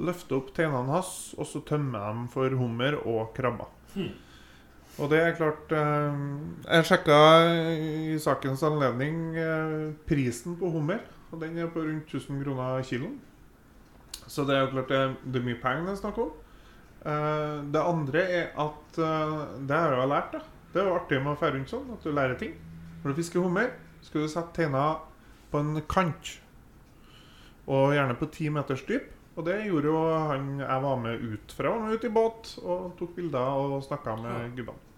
Løfter 0.00 0.38
opp 0.38 0.52
teinene 0.56 0.94
hans, 0.94 1.34
og 1.36 1.48
så 1.48 1.60
tømmer 1.66 2.14
de 2.14 2.28
for 2.32 2.54
hummer 2.56 2.96
og 3.02 3.34
krabber. 3.36 3.68
Hmm. 3.92 4.14
Og 5.00 5.08
det 5.08 5.20
er 5.22 5.36
klart 5.38 5.72
eh, 5.72 6.20
Jeg 6.66 6.86
sjekka 6.90 7.16
i 7.72 8.18
sakens 8.20 8.62
anledning 8.66 9.34
eh, 9.38 9.90
prisen 10.08 10.58
på 10.60 10.70
hummer. 10.74 11.00
Og 11.30 11.40
den 11.40 11.56
er 11.58 11.70
på 11.72 11.84
rundt 11.86 12.10
1000 12.10 12.42
kroner 12.44 12.82
kiloen. 12.84 13.18
Så 14.30 14.44
det 14.46 14.56
er 14.56 14.64
jo 14.66 14.72
klart 14.74 14.90
det, 14.92 15.02
det 15.32 15.40
er 15.40 15.46
mye 15.46 15.60
penger 15.62 15.86
det 15.88 15.94
er 15.94 16.00
snakk 16.02 16.18
om. 16.22 16.32
Eh, 17.00 17.60
det 17.72 17.84
andre 17.92 18.24
er 18.40 18.50
at 18.60 18.98
Det 18.98 19.76
har 19.76 19.96
jeg 19.96 20.10
lært, 20.10 20.34
da. 20.34 20.42
Det 20.70 20.82
er 20.82 20.86
jo 20.90 20.98
artig 20.98 21.22
med 21.22 21.32
å 21.32 21.38
ferde 21.38 21.58
rundt 21.58 21.72
sånn, 21.72 21.88
at 21.94 22.04
du 22.04 22.12
lærer 22.14 22.36
ting. 22.38 22.52
Når 23.02 23.10
du 23.10 23.22
fisker 23.22 23.42
hummer, 23.42 23.72
skal 24.04 24.22
du 24.22 24.30
sette 24.30 24.54
teina 24.54 24.84
på 25.50 25.62
en 25.62 25.80
kant. 25.90 26.36
Og 27.70 27.94
gjerne 27.96 28.18
på 28.18 28.28
ti 28.34 28.50
meters 28.52 28.84
dyp. 28.86 29.08
Og 29.38 29.46
det 29.46 29.56
gjorde 29.64 29.88
jo 29.88 29.98
han 30.28 30.46
jeg 30.60 30.84
var 30.84 31.00
med 31.00 31.22
ut 31.24 31.54
fra. 31.56 31.72
Han 31.72 31.86
var 31.86 31.96
ute 31.96 32.04
ut 32.04 32.08
i 32.10 32.14
båt 32.14 32.52
og 32.60 32.86
tok 32.98 33.14
bilder 33.16 33.60
og 33.64 33.82
snakka 33.86 34.16
med 34.20 34.32
Ja. 34.36 34.48
gubbene. 34.58 34.89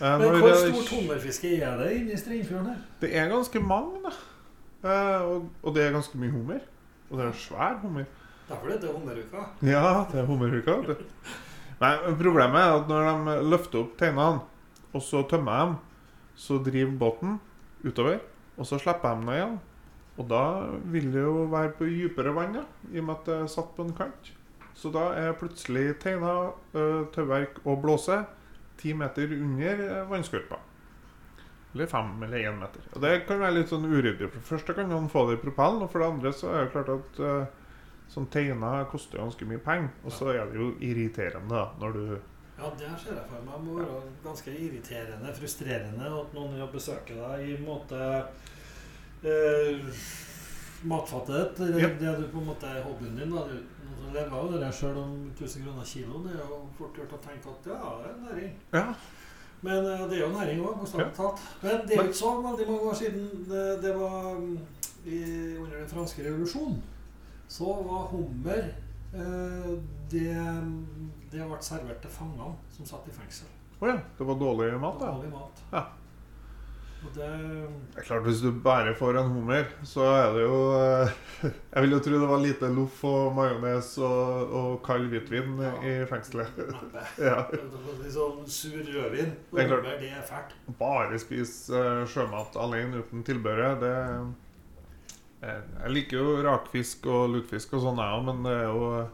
Eh, 0.00 0.18
Men 0.20 0.38
hvor 0.40 0.54
stor 0.56 0.72
stort 0.82 0.92
hummerfiske 1.00 1.50
er 1.62 1.76
det 1.80 1.90
inne 1.98 2.12
i 2.14 2.16
Strindfjorden 2.20 2.66
her? 2.72 2.76
Det 3.02 3.10
er 3.16 3.28
ganske 3.28 3.60
mange, 3.60 4.00
da. 4.06 4.12
Eh, 4.88 5.22
og, 5.28 5.50
og 5.62 5.74
det 5.76 5.84
er 5.84 5.92
ganske 5.92 6.18
mye 6.18 6.30
hummer. 6.32 6.60
Og 7.10 7.18
det 7.18 7.26
er 7.26 7.32
svær 7.36 7.78
hummer. 7.82 8.04
Derfor 8.48 8.72
er 8.72 8.80
det 8.82 8.90
hummeruka. 8.94 9.44
Ja, 9.62 10.04
det 10.12 10.20
er 10.22 10.26
hummeruka. 10.26 10.78
Nei, 11.80 11.92
Problemet 12.18 12.60
er 12.60 12.72
at 12.80 12.88
når 12.90 13.10
de 13.10 13.36
løfter 13.50 13.82
opp 13.84 13.92
teinene, 14.00 14.40
og 14.92 15.02
så 15.06 15.22
tømmer 15.30 15.60
dem, 15.66 15.76
så 16.36 16.58
driver 16.64 16.96
båten 16.98 17.36
utover, 17.86 18.18
og 18.58 18.66
så 18.66 18.78
slipper 18.80 19.14
dem 19.14 19.26
ned 19.28 19.36
igjen. 19.38 19.54
Og 20.20 20.26
da 20.28 20.40
vil 20.92 21.06
det 21.14 21.22
jo 21.22 21.44
være 21.52 21.70
på 21.78 21.86
dypere 21.88 22.34
vann, 22.36 22.58
ja, 22.58 22.64
i 22.92 22.98
og 23.00 23.06
med 23.08 23.14
at 23.20 23.28
det 23.30 23.36
er 23.44 23.46
satt 23.52 23.70
på 23.76 23.86
en 23.86 23.94
kant. 23.96 24.32
Så 24.76 24.90
da 24.92 25.06
er 25.16 25.32
plutselig 25.38 25.94
teiner, 26.02 26.50
ø, 26.74 27.04
tauverk 27.14 27.60
og 27.64 27.80
blåse 27.84 28.18
ti 28.80 28.96
meter 28.96 29.36
under 29.36 29.86
vannskorpa. 30.10 30.58
Eller 31.74 31.86
fem 31.86 32.22
eller 32.26 32.48
én 32.50 32.58
meter. 32.58 32.82
Og 32.94 33.00
Det 33.04 33.14
kan 33.28 33.38
være 33.38 33.60
litt 33.60 33.70
sånn 33.70 33.86
uryddig. 33.86 34.26
For 34.26 34.40
det 34.40 34.48
første 34.48 34.74
kan 34.74 34.90
noen 34.90 35.10
få 35.12 35.28
det 35.28 35.38
i 35.38 35.42
propellen, 35.44 35.84
og 35.84 35.92
for 35.92 36.02
det 36.02 36.10
andre 36.10 36.32
så 36.34 36.50
er 36.50 36.64
det 36.64 36.72
klart 36.74 36.94
at 36.96 37.20
uh, 37.22 37.56
Sånn 38.10 38.26
teiner 38.26 38.88
koster 38.90 39.20
ganske 39.20 39.46
mye 39.46 39.60
penger, 39.62 39.92
og 40.02 40.10
så 40.10 40.32
er 40.32 40.48
det 40.50 40.58
jo 40.58 40.72
irriterende 40.82 41.54
da, 41.54 41.68
når 41.78 41.92
du 41.94 42.00
Ja, 42.58 42.70
det 42.76 42.88
ser 42.98 43.14
jeg 43.14 43.28
for 43.30 43.44
meg 43.46 43.60
må 43.62 43.76
være 43.78 44.00
ganske 44.24 44.50
irriterende, 44.50 45.30
frustrerende 45.36 46.08
at 46.18 46.34
noen 46.34 46.56
vil 46.58 46.72
besøke 46.72 47.14
deg 47.14 47.44
i 47.46 47.54
en 47.54 47.62
måte 47.68 48.00
eh, 50.80 50.88
Matfattighet, 50.88 51.58
det, 51.58 51.90
det 52.00 52.16
du 52.18 52.26
på 52.32 52.40
en 52.40 52.50
måte 52.50 52.66
er 52.66 52.82
hobbyen 52.84 53.18
din. 53.20 53.36
da, 53.36 53.44
du 53.48 53.60
du 54.10 54.18
lever 54.18 54.36
av 54.36 54.52
det 54.52 54.72
Selv 54.72 54.98
om 54.98 55.32
1000 55.38 55.64
kroner 55.64 55.84
kiloen 55.84 56.28
er 56.28 56.38
jo 56.40 56.60
fort 56.78 56.98
gjort 56.98 57.16
å 57.16 57.22
tenke 57.24 57.52
at 57.52 57.66
ja, 57.70 57.80
det 58.00 58.10
er 58.10 58.20
næring. 58.24 58.54
Ja. 58.72 58.84
Men 59.60 59.86
eh, 59.86 60.04
det 60.08 60.18
er 60.18 60.22
jo 60.24 60.32
næring 60.34 60.62
òg, 60.64 60.78
bokstavelig 60.80 61.16
talt. 61.16 61.42
Men 61.62 61.82
det 61.86 61.96
er 61.96 62.02
jo 62.02 62.08
ikke 62.08 62.22
så 62.22 62.32
veldig 62.46 62.68
mange 62.70 62.90
år 62.90 62.98
siden 63.00 63.28
det, 63.50 63.64
det 63.84 63.94
var 63.98 64.38
mm, 64.40 64.58
i, 65.04 65.20
under 65.60 65.76
den 65.76 65.90
franske 65.92 66.24
revolusjonen. 66.26 66.82
Så 67.50 67.76
var 67.90 68.08
hummer 68.14 68.60
eh, 69.12 69.72
det, 70.10 70.34
det 71.32 71.46
ble 71.46 71.62
servert 71.66 72.02
til 72.02 72.14
fangene 72.14 72.54
som 72.76 72.88
satt 72.88 73.08
i 73.10 73.14
fengsel. 73.14 73.50
Å 73.80 73.88
ja, 73.88 73.96
det 74.18 74.28
var 74.28 74.40
dårlig 74.40 74.72
mat, 74.80 75.00
da. 75.00 75.14
Dårlig 75.16 75.32
mat. 75.32 75.64
Ja. 75.72 75.84
Det 77.00 77.28
Det 77.94 77.98
er 77.98 78.04
klart, 78.04 78.22
Hvis 78.26 78.40
du 78.44 78.50
bare 78.52 78.94
får 78.94 79.16
en 79.18 79.30
hummer, 79.32 79.64
så 79.88 80.04
er 80.04 80.34
det 80.34 80.42
jo 80.44 80.58
eh, 80.76 81.12
Jeg 81.72 81.82
vil 81.84 81.94
jo 81.96 82.00
tro 82.04 82.18
det 82.20 82.28
var 82.28 82.42
lite 82.42 82.68
loff 82.76 82.98
og 83.08 83.32
majones 83.36 83.88
og, 84.04 84.52
og 84.60 84.74
kald 84.84 85.08
hvitvin 85.12 85.56
i 85.82 85.94
fengselet. 86.10 86.60
Ja. 87.30 87.46
Sånn 88.10 88.44
sur 88.50 88.76
rødvin. 88.76 89.32
Det 89.50 89.64
er 89.64 89.70
klart. 89.72 89.88
det 90.02 90.12
er 90.12 90.26
fælt. 90.28 90.54
Bare 90.80 91.18
spise 91.22 91.80
eh, 91.80 92.04
sjømat 92.10 92.58
alene 92.60 93.00
uten 93.02 93.24
tilbehøret, 93.26 93.80
det 93.80 93.94
eh, 95.48 95.64
Jeg 95.80 95.94
liker 95.96 96.20
jo 96.20 96.36
rakfisk 96.44 97.08
og 97.08 97.32
lutfisk 97.36 97.72
og 97.78 97.86
sånn, 97.86 98.02
jeg 98.04 98.20
òg, 98.20 98.28
men 98.28 98.44
det 98.46 98.58
er 98.58 98.68
jo 98.68 99.08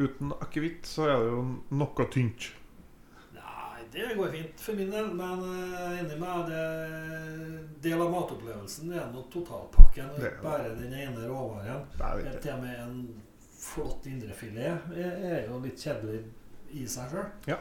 Uten 0.00 0.30
akevitt 0.38 0.86
så 0.86 1.08
er 1.10 1.16
det 1.18 1.30
jo 1.32 1.40
noe 1.74 2.04
tynt. 2.14 2.52
Det 3.92 4.14
går 4.16 4.28
fint 4.30 4.60
for 4.60 4.72
min 4.78 4.90
del, 4.92 5.08
men 5.18 5.40
jeg 5.42 5.80
er 5.86 5.96
enig 6.04 6.18
med 6.20 6.50
deg. 6.50 7.56
Del 7.82 8.02
av 8.04 8.10
matopplevelsen 8.12 8.92
er 8.92 9.08
nå 9.12 9.22
totalpakken, 9.32 10.10
Det 10.16 10.24
er 10.24 10.30
ikke 10.30 10.36
det. 10.36 10.44
bare 10.44 10.74
den 10.78 10.92
ene 10.94 11.26
råvaren. 11.30 11.84
Det 11.96 12.34
er 12.34 12.38
Til 12.44 12.52
og 12.52 12.62
med 12.62 12.78
en 12.84 13.22
flott 13.60 14.06
indrefilet 14.06 14.92
er, 14.96 15.12
er 15.32 15.46
jo 15.48 15.58
litt 15.64 15.80
kjedelig 15.80 16.22
i 16.72 16.86
seg 16.86 17.10
sjøl. 17.10 17.56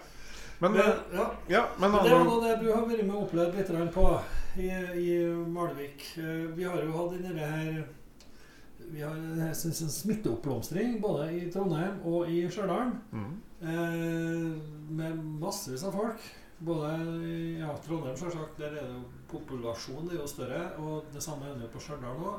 Men, 0.60 0.72
Men, 0.74 0.82
eh, 0.82 0.96
ja, 1.16 1.26
ja, 1.48 1.62
men 1.80 1.92
Men 1.92 2.04
det 2.04 2.12
altså, 2.12 2.24
noe 2.28 2.44
det 2.44 2.56
du 2.60 2.72
har 2.74 2.86
vært 2.86 3.06
med 3.08 3.16
og 3.16 3.24
opplevd 3.30 3.56
litt 3.56 3.94
på 3.96 4.06
i, 4.60 4.70
i 5.00 5.14
Malvik. 5.56 6.04
Eh, 6.20 6.48
Vi 6.58 6.64
har 6.68 6.82
jo 6.84 6.92
hatt 6.98 7.16
denne 7.24 7.48
her 7.48 7.86
Vi 8.92 9.02
har 9.02 9.16
en 9.16 9.54
smitteoppblomstring 9.56 11.00
både 11.02 11.30
i 11.38 11.50
Trondheim 11.52 12.00
og 12.06 12.28
i 12.30 12.42
Stjørdal. 12.50 12.92
mm, 13.12 13.42
med 13.62 15.24
massevis 15.42 15.84
av 15.84 15.96
folk. 15.96 16.30
Både 16.60 16.92
i 17.28 17.60
ja, 17.60 17.74
Trondheim, 17.86 18.18
selvsagt. 18.20 18.58
Der 18.60 18.74
er 18.74 18.88
det 18.88 18.96
jo 18.96 19.04
populasjonen 19.32 20.12
er 20.12 20.22
jo 20.22 20.28
større. 20.28 20.64
Og 20.80 21.12
det 21.14 21.24
samme 21.24 21.48
er 21.48 21.58
det 21.58 21.68
jo 21.68 21.74
på 21.76 21.84
Stjørdal 21.84 22.20
nå. 22.20 22.34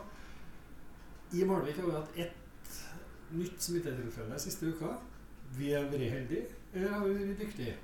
I 1.36 1.46
Malvik 1.46 1.78
har 1.78 1.86
vi 1.86 1.94
hatt 1.94 2.18
ett 2.24 2.80
nytt 3.36 3.62
smittetilfelle 3.62 4.40
siste 4.42 4.72
uka. 4.72 4.96
Vi 5.56 5.72
har 5.74 5.86
vært 5.90 6.10
heldige, 6.14 6.50
eller 6.74 6.92
har 6.94 7.06
vi 7.06 7.14
vært 7.20 7.40
dyktige? 7.44 7.78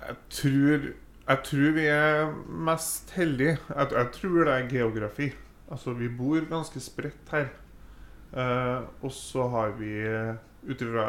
jeg 0.00 0.16
tror 0.32 0.92
Jeg 1.30 1.38
tror 1.46 1.72
vi 1.76 1.82
er 1.86 2.32
mest 2.48 3.10
heldige. 3.14 3.58
Jeg, 3.68 3.92
jeg 3.92 4.06
tror 4.12 4.44
det 4.44 4.54
er 4.54 4.68
geografi. 4.68 5.28
Altså, 5.70 5.92
vi 5.94 6.08
bor 6.08 6.40
ganske 6.50 6.80
spredt 6.82 7.30
her. 7.30 7.52
Eh, 8.34 8.80
og 9.02 9.12
så 9.14 9.46
har 9.52 9.76
vi 9.78 9.92
ut 10.68 10.82
ifra 10.84 11.06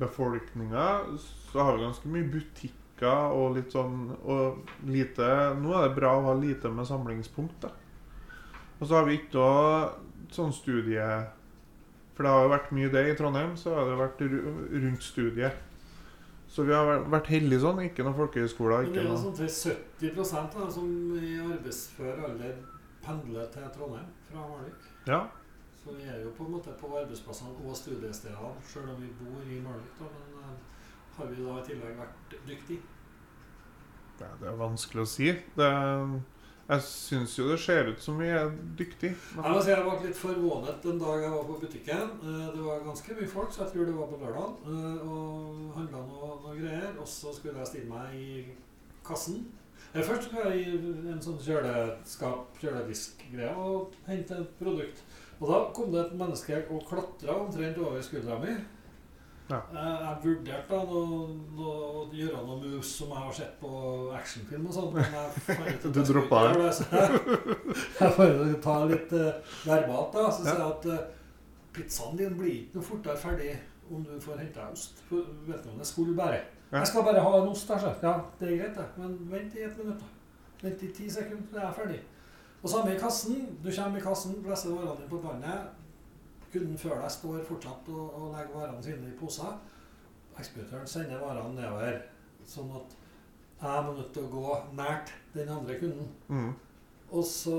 befolkninga 0.00 0.86
så 1.18 1.60
har 1.60 1.76
vi 1.76 1.84
ganske 1.84 2.08
mye 2.08 2.28
butikker 2.32 3.34
og 3.34 3.56
litt 3.56 3.72
sånn 3.74 4.12
Og 4.24 4.62
lite 4.86 5.26
Nå 5.58 5.72
er 5.74 5.88
det 5.88 5.96
bra 5.96 6.12
å 6.16 6.24
ha 6.28 6.34
lite 6.38 6.70
med 6.70 6.86
samlingspunkt, 6.86 7.60
da. 7.64 7.72
Og 8.80 8.86
så 8.88 8.94
har 9.00 9.08
vi 9.08 9.18
ikke 9.18 9.34
noe 9.42 10.30
sånn 10.32 10.54
studie 10.54 11.08
For 12.14 12.22
det 12.24 12.32
har 12.32 12.46
jo 12.46 12.52
vært 12.54 12.72
mye 12.78 12.92
det 12.92 13.04
i 13.10 13.16
Trondheim, 13.18 13.56
så 13.58 13.74
har 13.74 13.90
det 13.90 13.98
vært 13.98 14.22
rundt 14.28 15.02
studiet. 15.02 15.52
Så 16.52 16.66
vi 16.68 16.74
har 16.76 16.84
vært- 17.08 17.30
heldige 17.32 17.60
sånn. 17.62 17.78
Ikke 17.86 18.04
noen 18.04 18.14
folkehøyskoler. 18.18 18.84
Ikke 18.90 19.04
noe 19.08 19.16
sånn 19.16 19.34
til 19.34 19.48
70 19.48 20.12
da, 20.14 20.70
som 20.70 20.88
i 21.16 21.38
arbeidsfør 21.40 22.24
alder 22.28 22.54
pendler 23.02 23.46
til 23.50 23.62
Trondheim 23.74 24.10
fra 24.28 24.44
Malvik. 24.50 24.90
Ja. 25.06 25.22
Så 25.84 25.94
vi 25.96 26.04
er 26.06 26.20
jo 26.22 26.30
på 26.36 26.44
en 26.46 26.52
måte 26.54 26.72
på 26.78 26.90
arbeidsplassene 26.94 27.56
og 27.66 27.76
studiestedene, 27.76 28.52
sjøl 28.70 28.90
om 28.92 29.00
vi 29.02 29.08
bor 29.18 29.40
i 29.50 29.58
Malvik. 29.64 29.96
Men 30.00 30.36
eh, 30.42 30.84
har 31.16 31.26
vi 31.32 31.40
da 31.42 31.56
i 31.58 31.64
tillegg 31.66 31.96
vært 31.98 32.36
dyktige? 32.46 32.82
Det, 34.20 34.28
det 34.40 34.48
er 34.52 34.60
vanskelig 34.60 35.02
å 35.02 35.08
si. 35.10 35.32
Det, 35.58 35.70
jeg 36.68 36.84
syns 36.86 37.32
jo 37.36 37.48
det 37.50 37.56
ser 37.60 37.88
ut 37.90 38.00
som 38.00 38.20
vi 38.22 38.28
er 38.30 38.52
dyktige. 38.78 39.16
Jeg 39.34 39.64
si 39.66 39.72
jeg 39.72 39.86
var 39.88 40.04
litt 40.04 40.16
forvånet 40.20 40.84
den 40.86 41.00
dag 41.02 41.24
jeg 41.24 41.32
var 41.34 41.48
på 41.48 41.56
butikken. 41.64 42.12
Eh, 42.22 42.44
Det 42.54 42.62
var 42.68 42.84
ganske 42.86 43.16
mye 43.18 43.32
folk, 43.32 43.50
så 43.52 43.64
jeg 43.64 43.72
tror 43.74 43.90
det 43.90 43.96
var 43.98 44.12
på 44.12 44.20
lørdag. 44.22 44.62
eh, 44.68 45.02
Og 45.08 45.72
handla 45.80 46.04
noe, 46.06 46.30
noe 46.44 46.54
greier. 46.60 46.94
Og 47.02 47.08
så 47.08 47.34
skulle 47.34 47.58
jeg 47.58 47.72
stille 47.72 47.90
meg 47.90 48.14
i 48.14 48.46
kassen. 49.04 49.42
Først 49.92 50.28
skulle 50.30 50.54
jeg 50.54 50.70
i 50.78 51.10
en 51.10 51.18
sånn 51.20 51.36
kjøleskap, 51.42 52.54
kjøledisk-greie 52.62 53.50
og 53.58 53.92
hente 54.06 54.38
et 54.40 54.54
produkt. 54.62 55.02
Og 55.42 55.48
da 55.50 55.58
kom 55.74 55.90
det 55.90 56.04
et 56.04 56.12
menneske 56.14 56.60
og 56.70 56.84
klatra 56.86 57.34
omtrent 57.42 57.78
over 57.82 58.02
skuldra 58.06 58.36
mi. 58.38 58.52
Ja. 59.50 59.58
Jeg 59.74 60.12
vurderte 60.22 60.68
da 60.70 61.00
å 61.02 62.04
gjøre 62.14 62.44
noe 62.46 62.60
moves 62.62 62.92
som 63.00 63.10
jeg 63.10 63.24
har 63.24 63.34
sett 63.36 63.56
på 63.60 63.72
actionfilm 64.14 64.68
og 64.70 64.76
sånn. 64.76 64.94
Men 64.94 65.16
jeg 65.66 65.80
Du 65.96 65.98
droppa 66.06 66.44
det. 66.46 66.62
det. 66.62 66.70
Så 66.78 66.86
jeg, 66.94 68.12
får 68.16 68.38
ta 68.64 68.76
litt 68.88 69.12
uh, 69.18 69.58
verbalt, 69.66 70.14
da. 70.14 70.28
Så 70.30 70.46
Ja. 70.46 70.54
sier 70.54 70.62
jeg 70.62 70.70
at 70.70 70.86
uh, 70.86 71.02
pizzaen 71.74 72.16
din 72.22 72.38
blir 72.38 72.54
ikke 72.62 72.78
noe 72.78 72.86
fortere 72.92 73.18
ferdig 73.26 73.50
om 73.92 74.06
du 74.06 74.14
får 74.22 74.38
henta 74.44 74.70
ost. 74.70 75.02
For 75.10 75.26
vedkommende 75.50 75.84
skulle 75.90 76.14
bare. 76.16 76.38
Ja. 76.70 76.78
Jeg 76.78 76.92
skal 76.94 77.04
bare 77.10 77.20
ha 77.26 77.34
en 77.42 77.50
ost, 77.50 77.70
altså. 77.74 77.90
Ja, 78.06 78.14
det 78.40 78.48
er 78.54 78.58
greit, 78.62 78.78
det. 78.78 78.86
Men 79.02 79.18
vent 79.34 79.58
i 79.58 79.66
et 79.66 79.76
minutt, 79.82 80.00
da. 80.00 80.08
Vent 80.62 80.86
i 80.86 80.92
ti 80.96 81.10
sekunder, 81.10 81.50
så 81.50 81.58
er 81.58 81.66
jeg 81.66 81.78
ferdig. 81.82 82.00
Og 82.62 82.70
samme 82.70 82.94
i 82.94 82.98
kassen. 82.98 83.58
Du 83.64 83.70
kommer 83.74 83.98
i 83.98 84.02
kassen, 84.02 84.42
plasserer 84.44 84.78
varene 84.78 84.96
dine 85.00 85.10
på 85.10 85.20
båndet. 85.22 85.70
Kunden 86.52 86.78
før 86.78 87.00
deg 87.00 87.10
står 87.10 87.44
fortsatt 87.48 87.88
og, 87.90 88.02
og 88.18 88.34
legger 88.34 88.54
varene 88.54 88.82
sine 88.84 89.08
i 89.10 89.16
poser. 89.18 89.56
Ekspeditøren 90.38 90.88
sender 90.88 91.20
varene 91.20 91.56
nedover, 91.56 91.98
sånn 92.48 92.70
at 92.78 92.94
jeg 93.62 93.86
må 93.86 93.96
nødt 93.96 94.12
til 94.14 94.26
å 94.26 94.30
gå 94.32 94.54
nært 94.78 95.12
den 95.34 95.50
andre 95.52 95.76
kunden. 95.80 96.08
Mm. 96.28 96.52
Og 97.12 97.26
så 97.28 97.58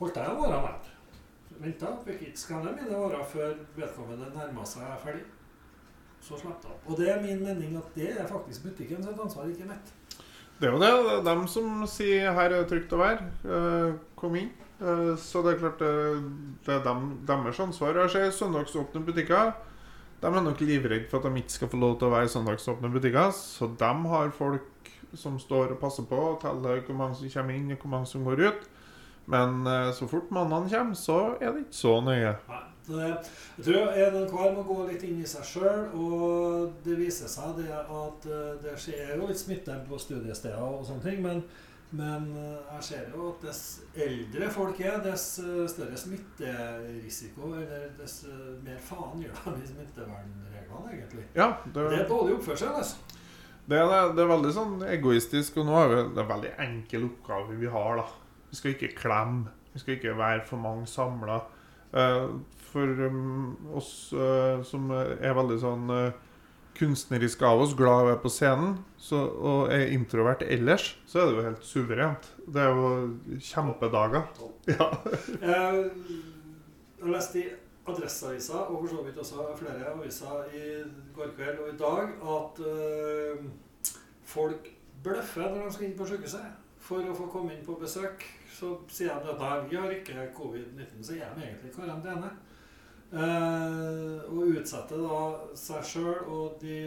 holdt 0.00 0.18
jeg 0.18 0.40
varene 0.40 0.64
nært. 0.66 0.90
Venta, 1.62 1.92
fikk 2.06 2.24
ikke 2.26 2.40
skanna 2.40 2.72
mine 2.74 2.96
varer 2.96 3.24
før 3.28 3.54
vedkommende 3.76 4.32
nærma 4.34 4.64
seg 4.66 4.88
ferdig. 5.04 5.24
Så 6.22 6.38
slapp 6.38 6.62
det 6.62 6.70
av. 6.70 6.80
Og 6.86 6.98
det 6.98 7.08
er 7.10 7.22
min 7.22 7.42
mening 7.42 7.76
at 7.78 7.94
det 7.96 8.12
er 8.14 8.28
faktisk 8.30 8.68
butikken 8.68 9.02
sitt 9.02 9.20
ansvar, 9.20 9.50
ikke 9.50 9.68
mitt. 9.68 9.92
Det 10.60 10.68
er 10.68 10.72
jo 10.72 10.80
det. 10.80 10.90
Det 11.10 11.18
er 11.18 11.34
dem 11.34 11.46
som 11.48 11.86
sier 11.86 12.32
'her 12.32 12.50
er 12.50 12.62
det 12.62 12.68
trygt 12.70 12.92
å 12.92 13.00
være'. 13.02 13.24
Eh, 13.44 13.94
kom 14.16 14.36
inn. 14.36 14.50
Eh, 14.80 15.16
så 15.16 15.42
det 15.42 15.54
er 15.54 15.58
klart 15.58 15.78
det, 15.78 16.22
det 16.66 16.74
er 16.74 16.82
dem, 16.84 17.18
deres 17.26 17.60
ansvar. 17.60 17.94
Jeg 17.94 18.10
ser 18.10 18.30
søndagsåpne 18.30 19.04
butikker. 19.04 19.52
De 20.22 20.26
er 20.26 20.42
nok 20.42 20.60
livredde 20.60 21.08
for 21.10 21.18
at 21.18 21.24
de 21.24 21.42
ikke 21.42 21.50
skal 21.50 21.68
få 21.68 21.78
lov 21.78 21.98
til 21.98 22.08
å 22.08 22.14
være 22.14 22.28
søndagsåpne 22.28 22.92
butikker. 22.92 23.32
Så 23.34 23.70
de 23.78 24.08
har 24.08 24.30
folk 24.30 24.90
som 25.14 25.38
står 25.38 25.72
og 25.72 25.80
passer 25.80 26.06
på 26.08 26.16
og 26.16 26.40
teller 26.40 26.80
hvor 26.86 26.94
mange 26.94 27.16
som 27.16 27.28
kommer 27.28 27.54
inn, 27.54 27.72
og 27.72 27.78
hvor 27.78 27.90
mange 27.90 28.06
som 28.06 28.24
går 28.24 28.46
ut. 28.48 28.68
Men 29.26 29.66
eh, 29.66 29.92
så 29.92 30.08
fort 30.10 30.30
mannene 30.30 30.70
kommer, 30.70 30.94
så 30.98 31.36
er 31.40 31.52
det 31.52 31.66
ikke 31.66 31.80
så 31.82 32.00
nøye. 32.00 32.36
Nei. 32.48 32.62
Det, 32.82 33.08
jeg 33.58 33.64
tror 33.68 33.92
en 33.94 34.16
og 34.18 34.32
hver 34.34 34.54
må 34.56 34.62
gå 34.66 34.76
litt 34.88 35.02
inn 35.06 35.20
i 35.22 35.26
seg 35.28 35.44
sjøl, 35.46 35.84
og 35.94 36.72
det 36.82 36.96
viser 36.98 37.30
seg 37.30 37.60
det 37.60 37.70
at 37.70 38.24
eh, 38.26 38.56
det 38.64 38.72
skjer 38.80 39.12
jo 39.14 39.28
litt 39.28 39.38
smitte 39.38 39.76
på 39.86 40.00
studiesteder 40.02 40.58
og 40.58 40.82
sånne 40.88 41.04
ting, 41.04 41.20
men, 41.22 41.44
men 41.94 42.26
eh, 42.34 42.74
jeg 42.74 42.86
ser 42.88 43.14
jo 43.14 43.28
at 43.30 43.46
dess 43.46 43.62
eldre 43.94 44.50
folk 44.50 44.82
er, 44.82 44.98
dess 45.04 45.28
eh, 45.44 45.62
større 45.70 46.00
smitterisiko, 46.02 47.52
eller 47.60 47.86
dess 48.00 48.24
eh, 48.26 48.50
mer 48.66 48.82
faen 48.82 49.22
gjør 49.22 49.40
de 49.46 49.62
i 49.62 49.70
smittevernreglene, 49.70 50.92
egentlig. 50.96 51.28
Ja, 51.38 51.52
Det 51.70 51.86
er 52.00 52.08
dårlig 52.10 52.40
oppførsel, 52.40 52.74
altså. 52.82 53.18
Det 53.62 53.78
er, 53.78 53.86
det, 53.86 54.02
det 54.18 54.26
er 54.26 54.30
veldig 54.34 54.52
sånn 54.58 54.78
egoistisk, 54.90 55.62
og 55.62 55.70
nå 55.70 55.78
er 55.84 55.92
det, 55.94 56.04
det 56.16 56.18
er 56.18 56.26
en 56.26 56.34
veldig 56.34 56.54
enkel 56.66 57.06
oppgave 57.12 57.58
vi 57.62 57.70
har. 57.70 58.02
da. 58.02 58.06
Vi 58.50 58.58
skal 58.58 58.74
ikke 58.74 58.94
klemme. 58.98 59.52
Vi 59.72 59.80
skal 59.80 59.94
ikke 59.96 60.18
være 60.18 60.42
for 60.50 60.60
mange 60.60 60.90
samla. 60.90 61.38
For 62.72 63.06
um, 63.06 63.56
oss 63.76 64.12
eh, 64.16 64.62
som 64.64 64.92
er 64.96 65.34
veldig 65.36 65.58
sånn 65.60 65.90
kunstneriske 66.78 67.46
av 67.46 67.60
oss, 67.60 67.74
glad 67.76 68.00
i 68.00 68.04
å 68.04 68.08
være 68.10 68.20
på 68.22 68.30
scenen, 68.32 68.76
så, 68.96 69.18
og 69.20 69.72
er 69.74 69.92
introvert 69.94 70.44
ellers, 70.46 70.94
så 71.06 71.20
er 71.20 71.26
det 71.28 71.36
jo 71.36 71.44
helt 71.46 71.66
suverent. 71.68 72.30
Det 72.46 72.62
er 72.62 72.72
jo 72.72 73.38
kjempedager. 73.44 74.24
Ja. 74.70 74.88
Jeg 75.42 75.58
har 77.02 77.12
lest 77.12 77.36
i 77.36 77.44
Adresseavisa, 77.82 78.64
og 78.70 78.84
for 78.84 78.92
så 78.94 79.04
vidt 79.04 79.18
også 79.18 79.46
flere 79.58 79.92
aviser 79.92 80.48
i 80.54 80.64
går 81.16 81.34
kveld 81.36 81.62
og 81.64 81.70
i 81.72 81.78
dag, 81.80 82.12
at 82.38 82.64
øh, 82.72 83.46
folk 84.32 84.70
bløffer 85.02 85.48
når 85.50 85.66
de 85.66 85.76
skal 85.76 85.88
inn 85.88 85.96
på 85.98 86.06
sykehuset 86.06 86.61
for 86.82 87.06
å 87.06 87.14
få 87.16 87.28
komme 87.30 87.54
inn 87.54 87.66
på 87.66 87.78
besøk. 87.80 88.24
Så 88.52 88.74
sier 88.90 89.20
de 89.22 89.32
at 89.32 89.40
nei, 89.40 89.52
vi 89.70 89.78
har 89.78 89.92
ikke 89.94 90.28
covid-19, 90.36 91.02
så 91.02 91.16
er 91.16 91.36
de 91.36 91.46
egentlig 91.46 91.72
i 91.72 91.76
karantene. 91.76 92.30
Eh, 93.12 94.20
og 94.32 94.54
utsetter 94.56 95.02
da 95.04 95.18
seg 95.58 95.84
sjøl 95.84 96.30
og 96.32 96.54
de 96.62 96.78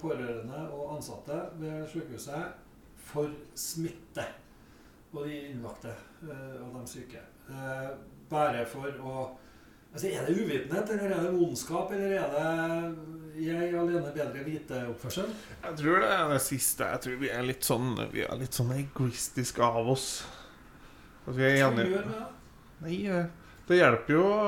pårørende 0.00 0.64
og 0.74 0.96
ansatte 0.96 1.36
ved 1.60 1.84
sykehuset 1.92 2.56
for 3.10 3.30
smitte. 3.54 4.24
Og 5.12 5.26
de 5.26 5.36
innlagte 5.52 5.92
eh, 6.26 6.56
og 6.64 6.74
de 6.74 6.82
syke. 6.90 7.22
Eh, 7.50 7.86
bare 8.30 8.66
for 8.66 8.98
å 9.02 9.14
Altså, 9.90 10.06
Er 10.06 10.22
det 10.22 10.36
uvitenhet, 10.38 10.90
eller 10.90 11.10
er 11.10 11.22
det 11.24 11.30
ondskap, 11.34 11.90
eller 11.90 12.12
er 12.14 12.28
det 12.30 13.06
jeg 13.38 13.72
alene 13.78 14.12
bedre 14.14 14.44
vite-oppførsel? 14.46 15.30
Jeg 15.62 15.78
tror 15.80 16.02
det 16.02 16.10
er 16.16 16.28
det 16.32 16.40
siste. 16.44 16.86
Jeg 16.94 17.04
tror 17.04 17.18
vi 17.20 17.32
er 17.32 17.46
litt 17.46 17.66
sånn 17.66 17.92
Vi 18.12 18.24
er 18.26 18.38
litt 18.40 18.56
sånn 18.56 18.72
egoistiske 18.74 19.64
av 19.64 19.90
oss. 19.94 20.08
At 21.26 21.36
vi 21.36 21.46
er 21.46 21.60
enige? 21.68 22.04
Nei, 22.80 23.02
eh, 23.06 23.26
det 23.68 23.78
hjelper 23.78 24.16
jo 24.16 24.24
å 24.26 24.44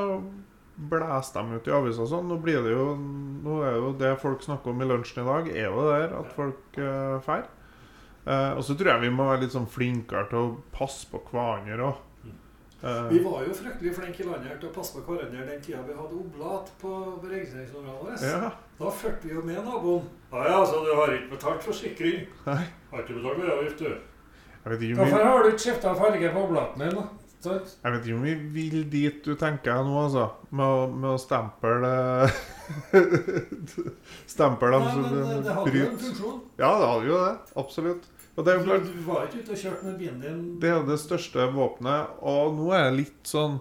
blæse 0.89 1.35
dem 1.37 1.53
ut 1.55 1.69
i 1.69 1.75
avisa 1.75 2.07
sånn. 2.09 2.31
Nå 2.31 2.39
blir 2.43 2.63
det 2.65 2.73
jo 2.75 2.87
Nå 2.97 3.59
er 3.67 3.77
jo 3.77 3.91
det 3.99 4.15
folk 4.23 4.45
snakker 4.45 4.73
om 4.73 4.83
i 4.83 4.89
lunsjen 4.89 5.25
i 5.25 5.29
dag, 5.29 5.51
er 5.51 5.69
jo 5.69 5.83
det 5.83 5.99
der 5.99 6.15
at 6.21 6.33
folk 6.37 6.79
uh, 6.79 7.19
fær. 7.27 7.49
Eh, 8.23 8.53
og 8.55 8.63
så 8.63 8.77
tror 8.79 8.93
jeg 8.93 9.03
vi 9.03 9.11
må 9.11 9.27
være 9.27 9.43
litt 9.43 9.55
sånn 9.55 9.67
flinkere 9.67 10.29
til 10.31 10.39
å 10.39 10.51
passe 10.75 11.09
på 11.11 11.19
hverandre 11.33 11.89
òg. 11.89 12.03
Vi 12.83 13.19
var 13.23 13.45
jo 13.47 13.55
fryktelig 13.55 13.93
flinke 13.95 14.25
i 14.25 14.27
landet 14.27 14.59
til 14.59 14.69
å 14.69 14.73
passe 14.75 14.99
på 14.99 15.15
hverandre 15.15 15.45
den 15.47 15.61
tida 15.63 15.85
vi 15.87 15.95
hadde 15.95 16.19
oblat 16.19 16.73
på 16.83 16.91
registreringsnummeret 17.23 18.01
vårt. 18.03 18.25
ja. 18.27 18.51
Da 18.81 18.91
fulgte 18.91 19.29
vi 19.29 19.35
jo 19.37 19.43
med 19.47 19.61
naboen. 19.63 20.09
Ja 20.33 20.47
ja, 20.49 20.61
så 20.67 20.81
du 20.83 20.91
har 20.99 21.13
ikke 21.15 21.37
betalt 21.37 21.63
forsikring? 21.63 22.25
Nei. 22.49 22.63
Har 22.91 23.05
ikke 23.05 23.21
betalt 23.21 23.39
veiavgift, 23.39 23.79
du. 23.85 24.09
Hvorfor 24.95 25.23
har 25.27 25.43
du 25.43 25.53
ikke 25.53 25.65
skifta 25.69 25.95
farge 25.99 26.33
på 26.35 26.47
oblaten 26.49 26.83
din? 26.83 26.99
da? 26.99 27.09
Jeg 27.43 27.91
vet 27.93 28.05
ikke 28.07 28.15
om 28.15 28.23
vi 28.23 28.35
vil 28.55 28.85
dit 28.91 29.25
du 29.27 29.33
tenker 29.39 29.81
nå, 29.83 29.95
altså. 30.05 30.29
Med 30.55 30.63
å, 30.67 30.85
med 30.91 31.11
å 31.11 31.19
stemple 31.19 31.91
Stemple 34.35 34.71
dem 34.71 34.87
som 34.93 35.03
men 35.09 35.19
eh, 35.23 35.41
det 35.43 35.57
hadde 35.57 35.73
jo 35.75 35.87
en 35.89 35.99
funksjon. 36.05 36.37
Ja, 36.61 36.71
det 36.79 36.91
hadde 36.93 37.09
jo 37.11 37.19
det. 37.25 37.33
Absolutt. 37.63 38.07
Og 38.33 38.45
det 38.45 38.53
er 38.53 38.59
jo 38.61 38.65
klart 38.65 38.87
Du 38.89 39.03
var 39.07 39.27
ikke 39.27 39.43
ute 39.43 39.55
og 39.55 39.61
kjørte 39.61 39.89
med 39.89 39.99
bilen 40.01 40.23
din 40.23 40.41
Det 40.63 40.71
er 40.73 40.87
det 40.89 40.99
største 41.03 41.49
våpenet. 41.53 42.17
Og 42.21 42.57
nå 42.57 42.71
er 42.73 42.87
jeg 42.87 42.99
litt 43.03 43.29
sånn 43.29 43.59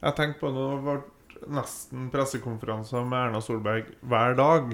Jeg 0.00 0.16
tenkte 0.18 0.42
på 0.42 0.52
det 0.54 0.62
det 0.62 0.72
har 0.72 0.86
vært 0.86 1.12
nesten 1.52 2.06
pressekonferanser 2.10 3.04
med 3.04 3.26
Erna 3.26 3.42
Solberg 3.44 3.90
hver 4.08 4.32
dag. 4.38 4.70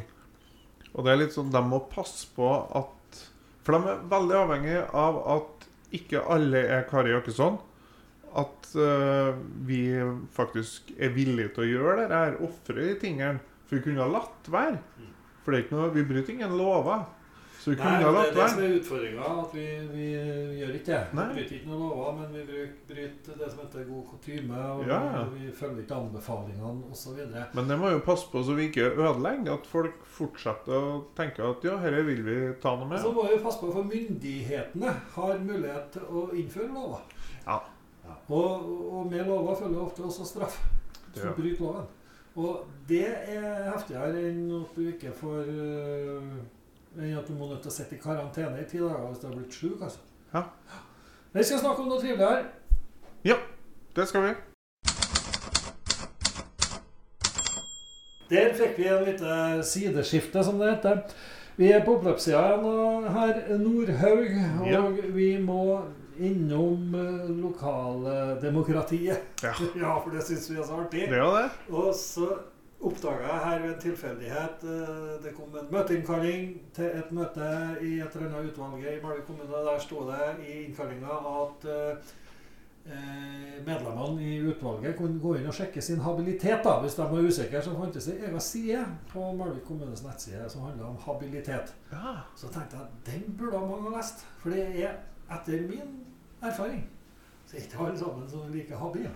Og 0.92 1.04
det 1.04 1.10
er 1.12 1.20
litt 1.24 1.34
sånn 1.34 1.50
De 1.52 1.62
må 1.66 1.82
passe 1.90 2.30
på 2.36 2.48
at 2.78 3.20
For 3.66 3.74
de 3.74 3.90
er 3.92 4.06
veldig 4.12 4.38
avhengig 4.44 4.78
av 4.86 5.20
at 5.36 5.68
ikke 5.92 6.22
alle 6.32 6.62
er 6.72 6.86
Kari 6.88 7.12
Jakkesson. 7.12 7.58
At 8.32 8.70
uh, 8.78 9.34
vi 9.68 9.82
faktisk 10.32 10.94
er 10.96 11.12
villige 11.12 11.50
til 11.52 11.66
å 11.66 11.68
gjøre 11.68 12.06
det 12.08 12.16
her, 12.16 12.38
ofre 12.46 12.78
de 12.78 12.94
tingene. 13.02 13.42
For 13.66 13.76
vi 13.76 13.84
kunne 13.84 14.00
ha 14.00 14.08
latt 14.08 14.48
være. 14.48 14.78
For 15.42 15.52
det 15.52 15.58
er 15.58 15.66
ikke 15.66 15.76
noe, 15.76 15.90
vi 15.92 16.06
bryter 16.08 16.32
ingen 16.32 16.56
lover. 16.56 17.04
Så 17.62 17.70
vi 17.70 17.76
Nei, 17.78 17.82
kunne 17.84 18.06
ha 18.08 18.12
det 18.12 18.22
er 18.26 18.32
det 18.34 18.44
som 18.50 18.60
er 18.64 18.72
utfordringa. 18.74 19.26
At 19.38 19.52
vi, 19.54 19.64
vi 19.92 20.06
gjør 20.58 20.70
ikke 20.74 20.88
det. 20.88 21.00
Nei. 21.14 21.26
Vi 21.28 21.34
bryter 21.36 21.56
ikke 21.60 21.68
noen 21.70 21.82
lover, 21.84 22.14
men 22.16 22.32
vi 22.34 22.62
bryter 22.88 23.36
det 23.38 23.50
som 23.52 23.60
heter 23.62 23.84
god 23.86 24.00
kutyme. 24.08 24.62
Og 24.72 24.80
Ja, 24.88 24.96
ja. 25.12 25.20
vi 25.30 25.50
følger 25.54 25.84
ikke 25.84 25.98
anbefalingene 26.00 26.88
osv. 26.90 27.20
Men 27.54 27.68
det 27.70 27.76
må 27.78 27.92
jo 27.92 28.00
passe 28.02 28.26
på 28.32 28.42
så 28.42 28.56
vi 28.58 28.66
ikke 28.66 28.88
ødelegger. 28.96 29.52
At 29.54 29.68
folk 29.70 30.00
fortsetter 30.16 30.74
å 30.74 30.96
tenke 31.14 31.44
at 31.46 31.62
ja, 31.68 31.76
dette 31.84 32.00
vil 32.08 32.24
vi 32.26 32.34
ta 32.64 32.72
noe 32.80 32.88
med. 32.90 32.98
Så 33.04 33.12
må 33.14 33.28
vi 33.30 33.38
passe 33.44 33.62
på, 33.62 33.70
for 33.76 33.86
myndighetene 33.92 34.94
har 35.14 35.44
mulighet 35.46 35.92
til 35.94 36.08
å 36.10 36.24
innføre 36.42 36.66
lover. 36.74 37.04
Ja. 37.44 37.60
Og, 38.26 38.72
og 38.90 39.12
med 39.12 39.22
lover 39.30 39.60
følger 39.60 39.84
ofte 39.84 40.02
også 40.08 40.26
straff. 40.26 40.58
Så 41.14 41.28
ja. 41.28 41.36
bryter 41.38 41.62
loven. 41.62 41.86
Og 42.42 42.66
det 42.88 43.06
er 43.06 43.68
heftigere 43.68 44.26
enn 44.32 44.50
at 44.56 44.74
du 44.74 44.82
ikke 44.88 45.14
får 45.14 45.46
øh, 45.52 46.34
Enn 46.98 47.18
at 47.18 47.28
du 47.28 47.32
må 47.32 47.48
nødt 47.48 47.62
til 47.64 47.70
å 47.70 47.74
sitte 47.74 47.96
i 47.96 48.00
karantene 48.02 48.60
i 48.60 48.64
ti 48.68 48.78
dager 48.78 49.06
hvis 49.08 49.20
du 49.22 49.26
har 49.28 49.36
blitt 49.36 49.54
sjuk. 49.56 49.80
Altså. 49.82 49.98
Ja. 50.34 50.42
Vi 51.32 51.44
skal 51.48 51.62
snakke 51.62 51.82
om 51.82 51.88
noe 51.88 52.00
triveligere. 52.00 52.44
Det 53.96 54.06
skal 54.08 54.22
vi. 54.24 54.28
Der 58.32 58.54
fikk 58.56 58.78
vi 58.78 58.86
en 58.88 59.02
lite 59.04 59.34
sideskifte, 59.68 60.44
som 60.44 60.60
det 60.60 60.70
heter. 60.70 61.02
Vi 61.58 61.68
er 61.72 61.82
på 61.84 61.98
oppløpssida 61.98 62.40
her, 63.12 63.58
Nordhaug, 63.60 64.30
og 64.60 64.70
Ja. 64.70 64.80
vi 65.12 65.36
må 65.44 65.82
innom 66.16 66.94
eh, 66.94 67.28
lokaldemokratiet. 67.42 69.20
Ja. 69.42 69.52
ja, 69.82 69.98
for 69.98 70.10
det 70.10 70.24
syns 70.24 70.48
vi 70.50 70.56
er 70.56 70.64
så 70.64 70.80
artig. 70.80 71.08
Det 71.10 71.18
er 71.18 71.36
det. 71.42 71.50
Og 71.68 71.94
så 71.94 72.30
oppdaga 72.82 73.28
jeg 73.28 73.44
her 73.44 73.60
ved 73.62 73.74
en 73.74 73.80
tilfeldighet 73.82 74.64
eh, 74.64 75.12
Det 75.22 75.34
kom 75.36 75.54
en 75.58 75.70
møteinnkalling 75.70 76.48
til 76.74 76.98
et 76.98 77.12
møte 77.14 77.52
i 77.80 77.94
et 78.02 78.16
eller 78.16 78.28
annet 78.28 78.50
utvalget 78.50 78.96
i 78.96 79.04
Malvik 79.04 79.28
kommune. 79.28 79.62
Der 79.68 79.78
sto 79.82 80.02
det 80.08 80.26
i 80.46 80.56
innkallinga 80.64 81.18
at 81.30 81.66
eh, 81.70 82.12
eh, 82.86 83.58
medlemmene 83.66 84.26
i 84.26 84.40
utvalget 84.50 84.96
kunne 84.98 85.22
gå 85.22 85.36
inn 85.38 85.48
og 85.50 85.56
sjekke 85.56 85.82
sin 85.84 86.02
habilitet. 86.02 86.64
da, 86.64 86.78
Hvis 86.82 86.98
de 86.98 87.08
var 87.12 87.28
usikre, 87.30 87.62
så 87.62 87.76
fantes 87.78 88.10
det 88.10 88.18
en 88.18 88.30
egen 88.30 88.40
side 88.40 88.84
på 89.12 89.32
Malvik 89.38 89.64
kommunes 89.68 90.04
nettside 90.06 90.48
som 90.50 90.66
handla 90.66 90.90
om 90.90 90.98
habilitet. 91.06 91.74
Ja. 91.92 92.16
Så 92.36 92.50
tenkte 92.50 92.80
jeg 92.80 92.86
at 92.86 93.12
den 93.12 93.36
burde 93.38 93.66
mange 93.66 93.90
ha 93.90 93.98
lest. 93.98 94.26
For 94.42 94.50
det 94.50 94.66
er, 94.82 94.98
etter 95.32 95.68
min 95.68 96.00
erfaring, 96.42 96.88
så 97.46 97.56
er 97.56 97.68
ikke 97.68 97.84
alle 97.86 97.98
sammen 97.98 98.30
som 98.30 98.50
liker 98.52 98.76
habil. 98.76 99.12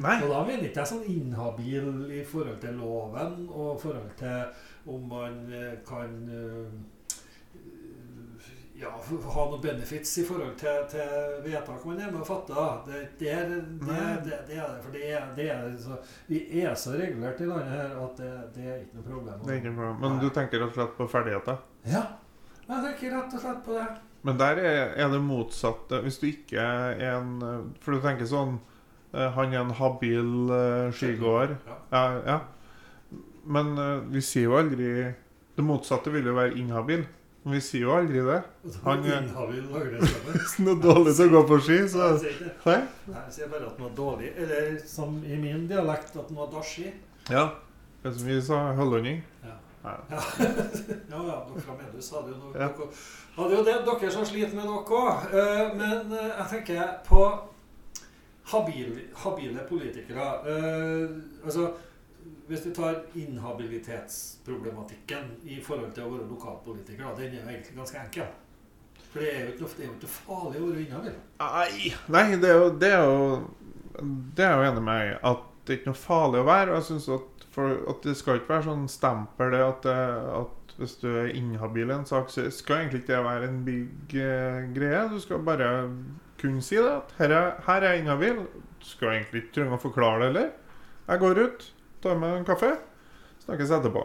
Nei. 0.00 0.16
Og 0.24 0.30
da 0.32 0.44
mener 0.46 0.68
ikke 0.68 0.80
jeg 0.80 0.92
sånn 0.94 1.08
inhabil 1.12 1.90
i 2.16 2.22
forhold 2.24 2.60
til 2.62 2.78
loven 2.80 3.42
og 3.50 3.74
i 3.74 3.80
forhold 3.82 4.14
til 4.20 4.90
om 4.94 5.02
man 5.10 5.42
eh, 5.52 5.74
kan 5.84 6.14
eh, 6.32 6.78
ja, 8.80 8.90
ha 9.34 9.44
noen 9.50 9.60
benefits 9.60 10.14
i 10.22 10.24
forhold 10.24 10.54
til, 10.60 10.86
til 10.88 11.34
vedtak 11.44 11.84
man 11.84 12.00
er 12.00 12.12
med 12.12 12.22
å 12.22 12.28
fatte. 12.28 12.64
Det, 12.86 13.02
det, 13.20 13.28
er, 13.34 13.50
det, 13.50 13.98
det, 14.24 14.38
det 14.48 14.56
er 14.56 14.72
det. 14.72 14.78
For 14.86 14.96
det 14.96 15.04
er, 15.10 15.26
det 15.36 15.48
er 15.52 15.68
så, 15.82 15.98
vi 16.30 16.40
er 16.62 16.72
så 16.80 16.94
regulert 16.96 17.42
i 17.44 17.50
landet 17.50 17.74
her 17.74 17.98
at 18.06 18.22
det, 18.22 18.32
det 18.56 18.64
er 18.64 18.80
ikke 18.86 19.02
noe 19.02 19.08
problem. 19.10 19.44
Det 19.44 19.52
er 19.52 19.60
ikke 19.60 19.74
problem. 19.74 20.00
Men 20.06 20.22
du 20.22 20.28
tenker 20.32 20.64
rett 20.64 20.72
og 20.72 20.80
slett 20.80 20.96
på 20.96 21.10
ferdigheter? 21.12 21.60
Ja, 21.90 22.06
jeg 22.70 22.86
tenker 22.86 23.16
rett 23.18 23.36
og 23.36 23.44
slett 23.44 23.62
på 23.68 23.76
det. 23.76 23.86
Men 24.24 24.40
der 24.40 24.64
er, 24.64 24.82
er 25.00 25.12
det 25.12 25.20
motsatte. 25.24 26.00
Hvis 26.04 26.20
du 26.20 26.26
ikke 26.28 26.60
er 26.60 26.98
en 27.14 27.38
For 27.80 27.96
du 27.96 28.02
tenker 28.04 28.28
sånn 28.28 28.58
eh, 28.58 28.69
Han 29.12 29.52
er 29.54 29.60
en 29.64 29.70
habil 29.74 30.50
eh, 30.54 30.90
skigåer. 30.94 31.56
Ja. 31.92 32.02
Ja. 32.26 32.38
Men 33.44 33.72
eh, 33.78 33.96
vi 34.12 34.20
sier 34.22 34.44
jo 34.50 34.58
aldri 34.60 34.90
Det 35.56 35.64
motsatte 35.66 36.12
vil 36.14 36.28
jo 36.30 36.34
være 36.36 36.54
inhabil. 36.60 37.02
Men 37.42 37.54
vi 37.56 37.60
sier 37.64 37.86
jo 37.86 37.94
aldri 37.96 38.20
det. 38.20 38.42
Han 38.84 39.04
er- 39.08 39.30
dårlig 40.84 41.14
til 41.16 41.30
å 41.30 41.32
gå 41.34 41.42
på 41.48 41.58
ski, 41.64 41.78
så. 41.88 42.10
Nei? 42.66 42.78
Jeg 43.08 43.32
sier 43.34 43.48
bare 43.48 43.66
at 43.70 43.78
han 43.78 43.86
var 43.88 43.94
dårlig. 43.96 44.30
Eller 44.36 44.76
som 44.86 45.16
i 45.24 45.38
min 45.40 45.66
dialekt, 45.70 46.12
at 46.16 46.28
han 46.28 46.36
var 46.36 46.50
dashi. 46.52 46.90
Ja. 47.32 47.46
Det 48.04 48.12
som 48.16 48.28
vi 48.28 48.36
sa, 48.44 48.60
holdning. 48.76 49.22
Ja. 49.44 49.56
Ja, 49.80 49.94
ja, 50.10 50.20
ja 51.08 51.20
dere 51.48 51.74
Medus 51.78 52.10
hadde 52.12 52.34
jo, 52.34 52.36
noe, 52.36 52.50
Ja. 52.52 52.66
dere, 52.68 52.88
hadde 53.38 53.54
jo 53.56 53.62
det, 53.64 53.76
dere 53.88 54.10
som 54.12 54.26
sliter 54.28 54.56
med 54.58 54.66
noe 54.68 54.84
òg. 54.84 55.30
Men 55.80 56.12
eh, 56.12 56.26
jeg 56.36 56.46
tenker 56.52 56.90
på 57.08 57.22
habile, 58.52 59.00
habile 59.22 59.60
politikere. 59.68 60.26
Eh, 60.50 61.08
altså, 61.44 61.62
hvis 62.48 62.66
vi 62.66 62.70
tar 62.74 62.94
inhabilitetsproblematikken 63.14 65.24
i 65.44 65.60
forhold 65.62 65.92
til 65.94 66.02
å 66.04 66.10
være 66.14 66.28
lokalpolitiker, 66.30 67.04
den 67.18 67.34
er 67.34 67.40
jo 67.40 67.48
egentlig 67.48 67.76
ganske 67.76 67.98
enkel. 68.04 68.24
For 69.10 69.18
det 69.22 69.30
er 69.34 69.40
jo 69.40 69.46
ikke, 69.52 69.66
det 69.76 69.82
er 69.84 69.88
jo 69.88 69.98
ikke 69.98 70.16
farlig 70.16 70.58
å 70.60 70.68
være 70.68 70.82
inhabil. 70.84 71.16
Nei, 72.14 72.26
det, 72.42 72.48
er 72.50 72.56
jo, 72.58 72.66
det 72.78 72.90
er 72.90 73.02
jo 73.04 73.16
Det 74.36 74.44
er 74.46 74.52
jo 74.54 74.62
enig 74.68 74.82
med 74.82 74.86
meg. 74.86 75.04
At 75.26 75.40
det 75.66 75.72
er 75.72 75.78
ikke 75.80 75.92
noe 75.92 76.04
farlig 76.04 76.38
å 76.40 76.48
være. 76.48 76.68
Og 76.70 76.76
jeg 76.78 76.86
synes 76.90 77.06
at, 77.16 77.26
for, 77.54 77.66
at 77.90 77.98
det 78.06 78.14
skal 78.18 78.34
ikke 78.38 78.54
være 78.54 78.68
sånn 78.68 78.86
stempel 78.90 79.46
det 79.54 79.62
at, 79.66 79.82
at 80.40 80.54
hvis 80.80 80.94
du 81.02 81.08
er 81.10 81.34
inhabil 81.36 81.88
i 81.90 81.96
en 81.98 82.08
sak, 82.08 82.26
så 82.32 82.40
skal 82.54 82.76
egentlig 82.80 83.00
ikke 83.02 83.12
det 83.12 83.26
være 83.26 83.44
en 83.50 83.60
big 83.66 83.90
eh, 84.16 84.58
greie. 84.74 85.00
Du 85.12 85.18
skal 85.20 85.38
bare 85.44 85.68
kunne 86.40 86.62
si 86.64 86.76
det. 86.80 86.90
At 86.90 87.12
her 87.18 87.34
er, 87.36 87.50
her 87.66 87.82
er 87.84 87.94
jeg 87.94 88.04
inhabil. 88.04 88.40
Skal 88.84 89.14
egentlig 89.14 89.44
ikke 89.44 89.56
trenge 89.58 89.76
å 89.76 89.82
forklare 89.82 90.22
det 90.22 90.30
heller. 90.30 90.50
Jeg 91.10 91.20
går 91.24 91.42
ut, 91.44 91.66
tar 92.04 92.18
meg 92.20 92.36
en 92.38 92.46
kaffe, 92.48 92.70
snakkes 93.44 93.72
etterpå. 93.76 94.04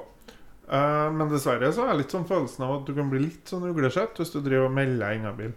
Uh, 0.66 1.12
men 1.14 1.30
dessverre 1.30 1.70
så 1.72 1.84
har 1.84 1.94
jeg 1.94 2.00
litt 2.02 2.14
sånn 2.16 2.26
følelsen 2.26 2.64
av 2.66 2.80
at 2.80 2.88
du 2.88 2.96
kan 2.98 3.12
bli 3.12 3.20
litt 3.28 3.52
sånn 3.52 3.68
uglesett 3.70 4.18
hvis 4.18 4.34
du 4.34 4.40
driver 4.42 4.66
og 4.72 4.74
melder 4.74 5.04
deg 5.04 5.20
inhabil. 5.20 5.52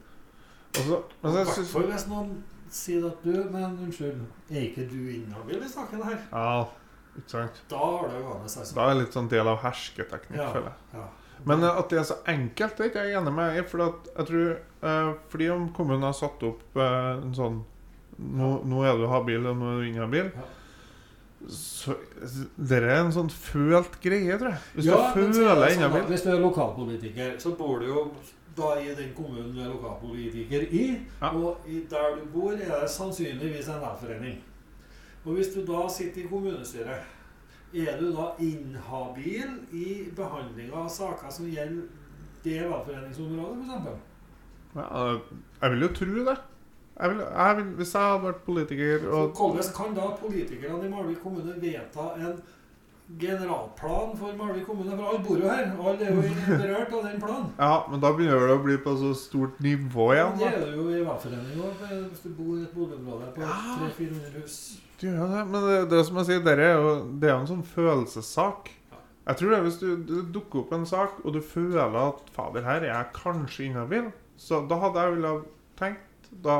Fall 0.77 1.87
hvis 1.89 2.05
noen 2.11 2.35
sier 2.69 3.07
at 3.09 3.23
du 3.25 3.33
Men 3.49 3.79
unnskyld, 3.87 4.21
er 4.53 4.67
ikke 4.67 4.85
du 4.91 4.99
inhabil 5.15 5.63
i 5.65 5.71
saken 5.71 6.03
her? 6.05 6.19
Ja, 6.29 6.67
ikke 7.17 7.33
sant. 7.33 7.63
Da 7.71 7.79
har 7.81 8.13
det 8.13 8.21
jo 8.21 8.35
Da 8.45 8.85
er 8.85 8.93
det 8.93 9.01
litt 9.01 9.17
sånn 9.17 9.31
del 9.33 9.49
av 9.49 9.63
hersketeknikk, 9.65 10.37
Ja. 10.43 10.51
føler 10.53 10.69
jeg. 10.69 11.01
Ja. 11.01 11.07
Men 11.47 11.63
eh, 11.63 11.79
at 11.79 11.89
det 11.91 11.99
er 12.01 12.07
så 12.09 12.19
enkelt, 12.27 12.77
det 12.77 12.85
er 12.85 12.91
ikke 12.93 13.07
jeg 13.07 13.19
enig 13.21 13.33
med. 13.35 13.59
i, 13.59 13.65
For 13.69 13.85
jeg 13.85 14.27
tror 14.31 14.47
eh, 14.91 15.11
Fordi 15.31 15.51
om 15.55 15.69
kommunen 15.77 16.03
har 16.09 16.17
satt 16.17 16.43
opp 16.49 16.77
eh, 16.77 17.11
en 17.23 17.35
sånn 17.37 17.61
nå, 18.19 18.49
nå 18.67 18.81
er 18.83 18.97
du 18.99 19.05
habil, 19.07 19.45
og 19.47 19.61
nå 19.61 19.69
er 19.71 19.77
du 19.79 19.91
inhabil. 19.93 20.31
Ja. 20.35 20.47
Så 21.55 21.95
Det 22.57 22.81
er 22.83 22.97
en 22.97 23.13
sånn 23.15 23.31
følt 23.31 24.01
greie, 24.03 24.35
tror 24.41 24.51
jeg. 24.57 24.65
Hvis 24.75 24.89
Ja, 24.89 24.97
du 24.97 25.05
er 25.05 25.15
føler 25.15 25.61
deg 25.63 25.71
sånn 25.71 25.79
inhabil. 25.79 26.09
Hvis 26.11 26.25
du 26.27 26.31
er 26.33 26.43
lokalpolitiker, 26.43 27.37
så 27.39 27.53
bor 27.59 27.79
du 27.79 27.87
jo 27.87 28.03
da 28.59 28.73
i 28.83 28.91
den 28.99 29.13
kommunen 29.15 29.53
du 29.55 29.61
er 29.63 29.71
lokalpolitiker 29.71 30.67
i. 30.75 30.85
Ja. 31.21 31.31
Og 31.31 31.69
i 31.71 31.85
der 31.91 32.17
du 32.19 32.25
bor, 32.35 32.57
er 32.59 32.81
det 32.83 32.91
sannsynligvis 32.91 33.71
en 33.71 33.79
velforening. 33.85 34.41
Og 35.25 35.37
hvis 35.39 35.53
du 35.55 35.63
da 35.69 35.85
sitter 35.93 36.25
i 36.25 36.29
kommunestyret, 36.31 37.07
er 37.75 37.99
du 38.01 38.11
da 38.17 38.31
inhabil 38.41 39.51
i 39.77 39.87
behandlinga 40.17 40.85
av 40.85 40.89
saker 40.93 41.31
som 41.31 41.49
gjelder 41.51 41.89
det 42.45 42.61
velforeningsområdet, 42.65 43.65
f.eks.? 43.67 44.05
Ja, 44.79 45.19
jeg 45.63 45.71
vil 45.75 45.83
jo 45.83 45.89
tro 45.97 46.25
det. 46.29 46.37
Jeg 46.99 47.11
vil, 47.13 47.21
jeg 47.25 47.57
vil, 47.57 47.67
hvis 47.79 47.93
jeg 47.95 48.03
hadde 48.03 48.23
vært 48.25 48.41
politiker 48.47 49.05
og 49.15 49.37
Hvordan 49.39 49.69
kan 49.77 49.93
da 49.95 50.07
politikerne 50.19 50.87
i 50.87 50.91
Malvik 50.91 51.21
kommune 51.23 51.55
vedta 51.63 52.09
en 52.19 52.41
generalplan 53.21 54.17
for 54.19 54.35
Malvik 54.41 54.67
kommune? 54.67 54.97
For 54.97 55.05
alle 55.13 55.23
bor 55.29 55.39
jo 55.39 55.49
her. 55.49 55.71
Alle 55.79 56.09
er 56.09 56.15
jo 56.17 56.25
berørt 56.65 56.93
av 56.99 57.07
den 57.07 57.21
planen. 57.23 57.47
Ja, 57.59 57.71
men 57.91 58.03
da 58.03 58.11
begynner 58.17 58.43
det 58.51 58.57
å 58.59 58.65
bli 58.65 58.77
på 58.83 58.97
så 58.99 59.13
stort 59.17 59.61
nivå 59.65 60.09
igjen. 60.17 60.35
Det 60.41 60.45
da. 60.45 60.51
er 60.57 60.67
det 60.67 60.75
jo 60.75 60.89
i 60.91 61.05
velforening 61.07 61.63
òg, 61.69 61.87
hvis 62.11 62.25
du 62.27 62.29
bor 62.41 62.53
i 62.59 62.67
et 62.67 62.75
boligområde 62.75 63.31
på 63.37 63.47
Ja. 63.47 63.55
300-400 63.79 64.43
hus. 64.43 64.59
Du 64.99 65.07
gjør 65.07 65.31
det, 65.31 65.45
men 65.53 65.63
det, 65.69 65.77
det 65.93 66.01
som 66.09 66.17
jeg 66.19 66.27
sier, 66.27 66.41
det 66.43 66.57
er 66.59 66.75
jo, 66.81 66.89
det 67.23 67.29
er 67.31 67.37
en 67.39 67.47
sånn 67.47 67.63
følelsessak. 67.67 68.73
Jeg 69.29 69.37
tror 69.39 69.53
det 69.53 69.61
hvis 69.67 69.77
du, 69.79 69.89
du 70.09 70.15
dukker 70.35 70.65
opp 70.65 70.73
en 70.75 70.87
sak, 70.89 71.19
og 71.23 71.35
du 71.37 71.41
føler 71.45 71.95
at 72.01 72.31
fader, 72.35 72.65
her 72.67 72.83
er 72.83 72.91
jeg 72.95 73.13
kanskje 73.15 73.69
inhabil, 73.69 74.09
så 74.41 74.63
da 74.71 74.79
hadde 74.83 75.05
jeg 75.05 75.15
villet 75.19 75.47
tenkt 75.79 76.31
da, 76.45 76.57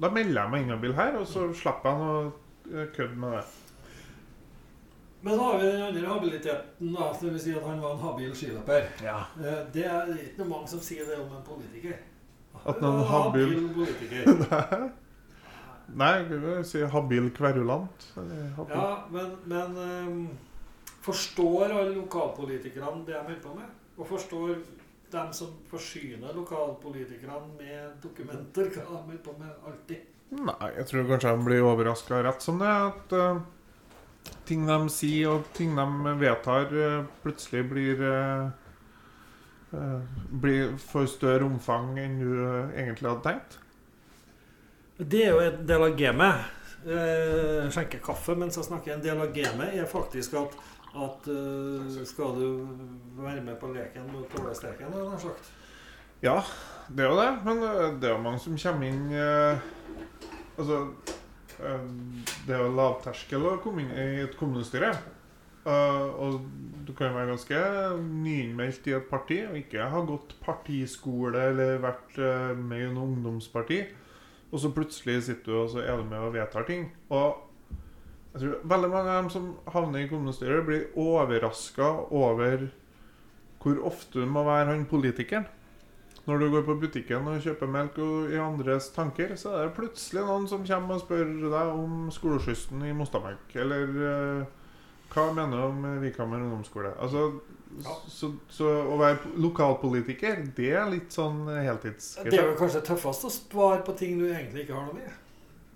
da 0.00 0.10
melder 0.14 0.40
jeg 0.44 0.52
meg 0.54 0.64
inhabil 0.68 0.94
her, 0.96 1.18
og 1.20 1.26
så 1.28 1.48
slipper 1.58 1.92
jeg 1.92 2.02
å 2.06 2.88
kødde 2.96 3.20
med 3.22 3.36
det. 3.36 3.44
Men 5.26 5.38
da 5.40 5.46
har 5.50 5.56
vi 5.58 5.66
den 5.72 5.82
andre 5.82 6.08
habiliteten, 6.14 6.92
da, 6.94 7.06
det 7.20 7.30
vil 7.34 7.40
si 7.42 7.54
at 7.58 7.64
han 7.66 7.80
var 7.82 7.96
en 7.96 8.02
habil 8.06 8.34
skiløper. 8.38 8.84
Ja. 9.02 9.18
Eh, 9.42 9.60
Det 9.74 9.84
er 9.90 10.12
ikke 10.14 10.44
noe 10.44 10.52
mange 10.52 10.70
som 10.70 10.80
sier 10.84 11.08
det 11.08 11.16
om 11.18 11.32
en 11.34 11.42
politiker. 11.46 11.96
At 12.62 12.78
noen 12.80 13.00
En 13.02 13.10
habil- 13.10 13.66
politiker. 13.74 14.86
Nei, 15.94 16.14
jeg 16.26 16.64
si 16.66 16.82
habil 16.90 17.30
kverulant. 17.34 18.08
Habil. 18.16 18.74
Ja, 18.74 18.88
men, 19.12 19.36
men 19.46 19.76
um, 19.78 20.22
forstår 21.06 21.70
alle 21.70 21.94
lokalpolitikerne 21.94 23.04
det 23.06 23.14
de 23.14 23.20
holder 23.20 23.42
på 23.44 23.54
med? 23.54 23.70
Og 23.96 24.08
forstår 24.10 24.56
dem 25.12 25.32
som 25.32 25.52
forsyner 25.70 26.34
lokalpolitikerne 26.34 27.52
med 27.58 28.00
dokumenter, 28.02 28.70
hva 28.74 28.82
de 28.82 28.96
holder 28.96 29.20
på 29.24 29.34
med 29.38 29.52
alltid? 29.64 30.12
Nei, 30.34 30.70
jeg 30.74 30.88
tror 30.90 31.06
kanskje 31.12 31.34
de 31.36 31.46
blir 31.46 31.68
overraska 31.68 32.18
rett 32.26 32.42
som 32.42 32.58
det. 32.58 32.72
At 32.90 33.14
uh, 33.14 34.32
ting 34.48 34.66
de 34.66 34.80
sier 34.90 35.36
og 35.36 35.46
ting 35.54 35.78
de 35.78 36.16
vedtar, 36.18 36.74
uh, 36.74 37.06
plutselig 37.22 37.66
blir 37.70 38.02
uh, 38.06 38.48
Blir 40.40 40.76
for 40.78 41.08
større 41.10 41.44
omfang 41.44 41.98
enn 42.00 42.14
du 42.20 42.28
egentlig 42.78 43.10
hadde 43.10 43.24
tenkt. 43.24 43.56
Det 44.96 45.26
er 45.26 45.34
jo 45.34 45.40
en 45.44 45.66
del 45.68 45.82
av 45.84 45.96
gamet. 45.98 46.52
Eh, 46.86 47.66
skjenke 47.74 47.98
kaffe 48.00 48.36
mens 48.38 48.56
jeg 48.56 48.64
snakker. 48.64 48.94
En 48.94 49.04
del 49.04 49.20
av 49.20 49.32
gamet 49.34 49.74
er 49.76 49.88
faktisk 49.90 50.38
at, 50.40 50.54
at 50.96 51.28
eh, 51.28 51.98
skal 52.08 52.32
du 52.38 52.46
være 53.18 53.42
med 53.44 53.58
på 53.60 53.68
leken, 53.74 54.06
må 54.08 54.22
du 54.22 54.30
tåle 54.32 54.54
steken, 54.56 54.94
har 54.94 55.10
jeg 55.12 55.26
sagt. 55.26 55.50
Ja, 56.24 56.38
det 56.88 57.04
er 57.04 57.12
jo 57.12 57.18
det, 57.20 57.28
men 57.44 57.60
eh, 57.66 57.82
det 58.00 58.08
er 58.08 58.14
jo 58.14 58.22
mange 58.24 58.40
som 58.40 58.56
kommer 58.56 58.88
inn 58.88 59.10
eh, 59.12 59.66
Altså 60.56 60.78
eh, 61.60 61.84
Det 62.46 62.56
er 62.56 62.62
jo 62.62 62.72
lavterskel 62.78 63.44
å 63.44 63.58
komme 63.60 63.84
inn 63.84 63.92
i 63.92 64.24
et 64.24 64.38
kommunestyre. 64.40 64.94
Uh, 65.66 66.12
og 66.22 66.34
du 66.86 66.92
kan 66.94 67.10
være 67.10 67.32
ganske 67.32 67.60
nyinnmeldt 67.98 68.84
i 68.86 68.92
et 68.94 69.08
parti 69.10 69.40
og 69.48 69.56
ikke 69.58 69.88
ha 69.90 70.02
gått 70.06 70.36
partiskole 70.38 71.40
eller 71.50 71.80
vært 71.82 72.20
uh, 72.22 72.52
med 72.54 72.84
i 72.84 72.90
noe 72.94 73.08
ungdomsparti. 73.08 73.80
Og 74.52 74.62
så 74.62 74.70
plutselig 74.72 75.22
sitter 75.26 75.52
du 75.52 75.58
og 75.58 75.70
så 75.72 75.82
er 75.82 75.98
du 75.98 76.06
med 76.06 76.22
og 76.22 76.34
vedtar 76.36 76.66
ting. 76.68 76.88
Og 77.10 77.42
jeg 78.32 78.42
tror 78.42 78.68
veldig 78.74 78.90
mange 78.92 79.10
av 79.10 79.22
dem 79.22 79.30
som 79.32 79.52
havner 79.72 80.04
i 80.04 80.08
kommunestyret, 80.10 80.66
blir 80.66 80.90
overraska 81.00 81.86
over 82.14 82.68
hvor 83.62 83.78
ofte 83.88 84.20
du 84.20 84.26
må 84.30 84.44
være 84.46 84.70
han 84.70 84.84
politikeren. 84.86 85.46
Når 86.26 86.38
du 86.38 86.50
går 86.50 86.62
på 86.66 86.74
butikken 86.82 87.26
og 87.30 87.42
kjøper 87.42 87.70
melk 87.70 87.98
og 88.02 88.32
i 88.34 88.38
andres 88.42 88.88
tanker, 88.94 89.36
så 89.38 89.52
er 89.54 89.68
det 89.68 89.76
plutselig 89.76 90.24
noen 90.26 90.48
som 90.50 90.64
kommer 90.66 90.98
og 90.98 91.04
spør 91.04 91.28
deg 91.44 91.70
om 91.70 92.08
skoleskyssen 92.10 92.82
i 92.82 92.94
Mostamelk. 92.98 93.54
Eller 93.54 93.92
eh, 94.10 94.56
hva 95.14 95.26
mener 95.36 95.54
du 95.54 95.64
om 95.68 95.86
Vikhammer 96.02 96.42
ungdomsskole? 96.42 96.96
Altså, 96.98 97.28
Ja. 97.84 97.92
så, 98.08 98.30
så 98.48 98.70
å 98.88 98.96
være 99.00 99.34
lokalpolitiker, 99.42 100.38
det 100.56 100.70
er 100.78 100.86
litt 100.88 101.12
sånn 101.12 101.42
Det 101.44 102.30
er 102.30 102.38
jo 102.38 102.46
vel 102.52 102.56
kanskje 102.56 102.80
tøffest 102.86 103.26
å 103.28 103.32
spare 103.32 103.82
på 103.84 103.92
ting 103.98 104.16
du 104.20 104.24
egentlig 104.30 104.64
ikke 104.64 104.78
har 104.78 104.86
noe 104.88 104.96
med. 104.96 105.18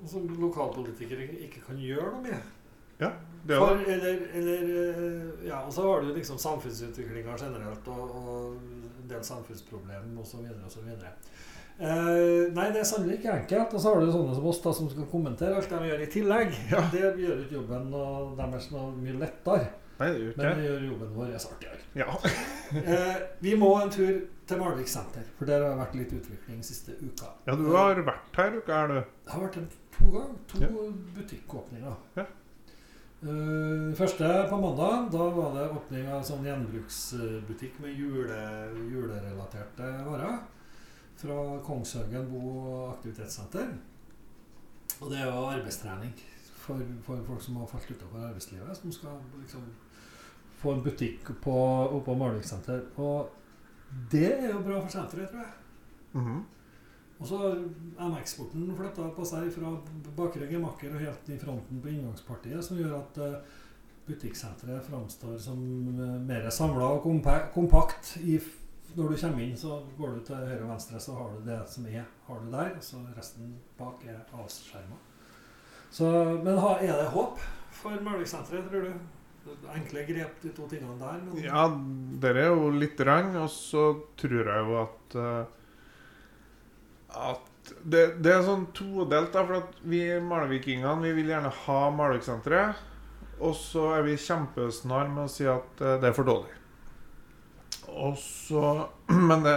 Som 0.09 0.31
lokalpolitikere 0.40 1.26
ikke 1.44 1.61
kan 1.66 1.81
gjøre 1.83 2.14
noe 2.14 2.22
med. 2.24 2.57
Ja, 3.00 3.11
Det 3.46 3.57
er 3.57 3.61
For, 3.61 3.83
eller, 3.88 4.18
eller 4.37 4.72
eh, 4.76 5.46
Ja, 5.48 5.62
og 5.66 5.72
så 5.72 5.87
har 5.87 6.03
du 6.05 6.12
liksom 6.14 6.38
samfunnsutviklinga 6.38 7.37
generelt 7.40 7.87
og, 7.88 8.16
og 8.16 8.57
en 9.00 9.09
del 9.09 9.22
samfunnsproblemer 9.24 10.20
osv. 10.20 10.44
osv. 10.66 10.90
Uh, 11.81 12.53
nei, 12.53 12.66
det 12.74 12.83
er 12.83 12.88
sannelig 12.88 13.16
ikke 13.18 13.37
enkelt. 13.38 13.74
Og 13.74 13.81
så 13.81 13.92
har 13.92 14.03
du 14.05 14.12
sånne 14.12 14.37
som 14.37 14.48
oss 14.53 14.61
da, 14.61 14.72
som 14.76 14.90
skal 14.92 15.09
kommentere 15.09 15.57
alt 15.57 15.72
de 15.72 15.88
gjør 15.88 16.05
i 16.05 16.11
tillegg. 16.12 16.59
Ja. 16.72 16.83
Det 16.92 17.00
gjør 17.24 17.44
ikke 17.46 17.57
jobben 17.57 17.88
og 17.96 18.35
deres 18.40 18.68
noe 18.74 18.90
mye 18.98 19.16
lettere. 19.22 19.70
Nei, 20.00 20.06
det 20.08 20.16
er 20.16 20.24
jo 20.24 20.32
Men 20.36 20.46
ikke 20.46 20.56
det 20.56 20.64
gjør 20.68 20.84
jobben 20.90 21.14
vår 21.14 21.32
så 21.38 21.48
artigere. 21.54 21.78
ja. 21.94 22.06
Eh, 22.70 23.16
vi 23.42 23.56
må 23.58 23.68
en 23.82 23.90
tur 23.90 24.20
til 24.46 24.58
Malvik 24.60 24.86
senter, 24.88 25.24
for 25.36 25.44
der 25.48 25.58
har 25.64 25.72
det 25.72 25.78
vært 25.80 25.94
litt 25.98 26.12
utvikling 26.20 26.60
siste 26.62 26.92
uka. 27.02 27.26
ja, 27.48 27.56
du 27.58 27.64
har 27.74 27.98
vært 28.06 28.36
her, 28.38 28.56
uka, 28.60 28.76
er 28.84 28.86
du? 28.92 29.00
Det 29.26 29.32
har 29.32 29.40
vært 29.42 29.56
en 29.58 29.66
to 29.96 30.10
ganger. 30.14 30.36
To 30.52 30.60
Ja. 30.62 30.68
butikkåpninger. 31.16 31.96
Ja. 32.16 32.24
Uh, 33.22 33.90
første 33.98 34.28
på 34.48 34.56
mandag, 34.62 35.10
da 35.12 35.26
var 35.36 35.50
det 35.58 35.66
åpning 35.76 36.06
av 36.08 36.22
sånn 36.24 36.46
gjenbruksbutikk 36.46 37.80
med 37.82 37.98
jule, 37.98 38.38
julerelaterte 38.94 39.90
varer. 40.06 40.38
Fra 41.20 41.58
Kongshaugen 41.66 42.30
bo- 42.30 42.54
og 42.54 42.94
aktivitetssenter. 42.94 43.74
Og 45.02 45.10
det 45.10 45.18
er 45.20 45.26
jo 45.26 45.42
arbeidstrening 45.50 46.14
for, 46.62 46.80
for 47.04 47.20
folk 47.26 47.42
som 47.44 47.56
har 47.60 47.66
falt 47.66 47.90
utenfor 47.90 48.24
arbeidslivet. 48.30 48.76
Som 48.78 48.92
skal 48.92 49.18
liksom 49.42 49.66
få 50.61 50.75
en 50.75 50.83
butikk 50.85 51.31
på, 51.42 51.59
på 52.05 52.14
Malvik 52.14 52.44
senter. 52.49 52.83
Og 53.01 53.31
det 54.12 54.29
er 54.37 54.51
jo 54.53 54.62
bra 54.64 54.81
for 54.81 54.92
senteret, 54.92 55.31
tror 55.33 55.44
jeg. 55.44 55.55
Mhm. 56.12 56.40
Og 57.20 57.27
så 57.29 57.38
har 57.38 57.59
MX-sporten 58.09 58.70
flytta 58.77 59.11
på 59.12 59.25
seg 59.29 59.51
fra 59.53 59.75
bakre 60.16 60.46
gemakker 60.49 60.94
og 60.94 61.03
helt 61.05 61.27
i 61.29 61.37
fronten 61.40 61.83
på 61.83 61.90
inngangspartiet, 61.92 62.64
som 62.64 62.79
gjør 62.81 62.94
at 62.96 63.20
eh, 63.20 63.59
butikksenteret 64.07 64.87
framstår 64.87 65.37
som 65.44 65.61
eh, 66.01 66.14
mer 66.25 66.49
samla 66.49 66.94
og 66.96 67.05
kompakt. 67.53 68.14
I, 68.25 68.38
når 68.96 69.12
du 69.12 69.20
kommer 69.20 69.44
inn, 69.44 69.59
så 69.61 69.83
går 69.99 70.16
du 70.16 70.25
til 70.31 70.49
høyre 70.49 70.64
og 70.64 70.73
venstre, 70.73 71.03
så 71.05 71.18
har 71.18 71.37
du 71.37 71.44
det 71.51 71.61
som 71.68 71.92
er 71.92 72.09
har 72.27 72.40
du 72.40 72.51
der. 72.57 72.73
Og 72.79 72.88
så 72.88 73.05
resten 73.18 73.53
bak 73.77 74.09
er 74.09 74.25
avskjerma. 74.33 74.96
Så, 75.90 76.09
men 76.40 76.57
er 76.57 76.96
det 77.03 77.12
håp 77.12 77.40
for 77.83 78.01
Malvik-senteret, 78.01 78.70
tror 78.70 78.88
du? 78.88 79.19
Enkle 79.74 80.05
grep, 80.05 80.42
de 80.42 80.50
to 80.55 80.66
tingene 80.68 80.96
der. 81.00 81.20
Men 81.24 81.44
Ja, 81.44 81.64
det 82.22 82.35
er 82.37 82.50
jo 82.50 82.68
litt 82.74 83.00
regn, 83.00 83.33
og 83.40 83.48
så 83.53 83.85
tror 84.20 84.50
jeg 84.53 84.66
jo 84.66 84.76
at 84.83 85.16
eh, 85.16 85.57
At 87.31 87.72
det, 87.83 88.05
det 88.24 88.35
er 88.35 88.44
sånn 88.46 88.68
todelt, 88.76 89.33
da. 89.35 89.44
For 89.46 89.62
at 89.62 89.81
vi 89.83 90.05
malvikingene 90.24 91.00
vi 91.03 91.16
vil 91.18 91.33
gjerne 91.33 91.53
ha 91.64 91.81
Malvik-senteret. 91.94 92.87
Og 93.40 93.55
så 93.57 93.87
er 93.96 94.05
vi 94.05 94.20
kjempesnar 94.20 95.09
med 95.09 95.24
å 95.24 95.33
si 95.33 95.46
at 95.48 95.81
eh, 95.81 95.98
det 96.03 96.11
er 96.11 96.16
for 96.16 96.29
dårlig. 96.29 96.57
Og 97.90 98.16
så 98.20 98.88
Men 99.29 99.44
det, 99.46 99.57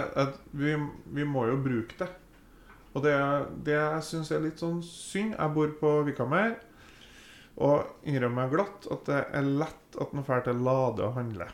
vi, 0.56 0.76
vi 1.14 1.26
må 1.28 1.46
jo 1.50 1.60
bruke 1.62 1.98
det. 2.00 2.10
Og 2.94 3.02
det, 3.02 3.14
det 3.66 3.74
jeg 3.74 4.22
er 4.30 4.44
litt 4.44 4.60
sånn 4.62 4.78
synd 4.86 5.34
Jeg 5.34 5.54
bor 5.56 5.72
på 5.80 5.96
Vikamer. 6.06 6.54
Og 7.62 8.08
innrømmer 8.08 8.50
glatt 8.50 8.88
at 8.90 9.04
det 9.06 9.20
er 9.30 9.50
lett 9.62 9.98
at 10.00 10.14
man 10.16 10.26
drar 10.26 10.42
til 10.46 10.62
Lade 10.66 11.04
og 11.06 11.18
handler. 11.18 11.52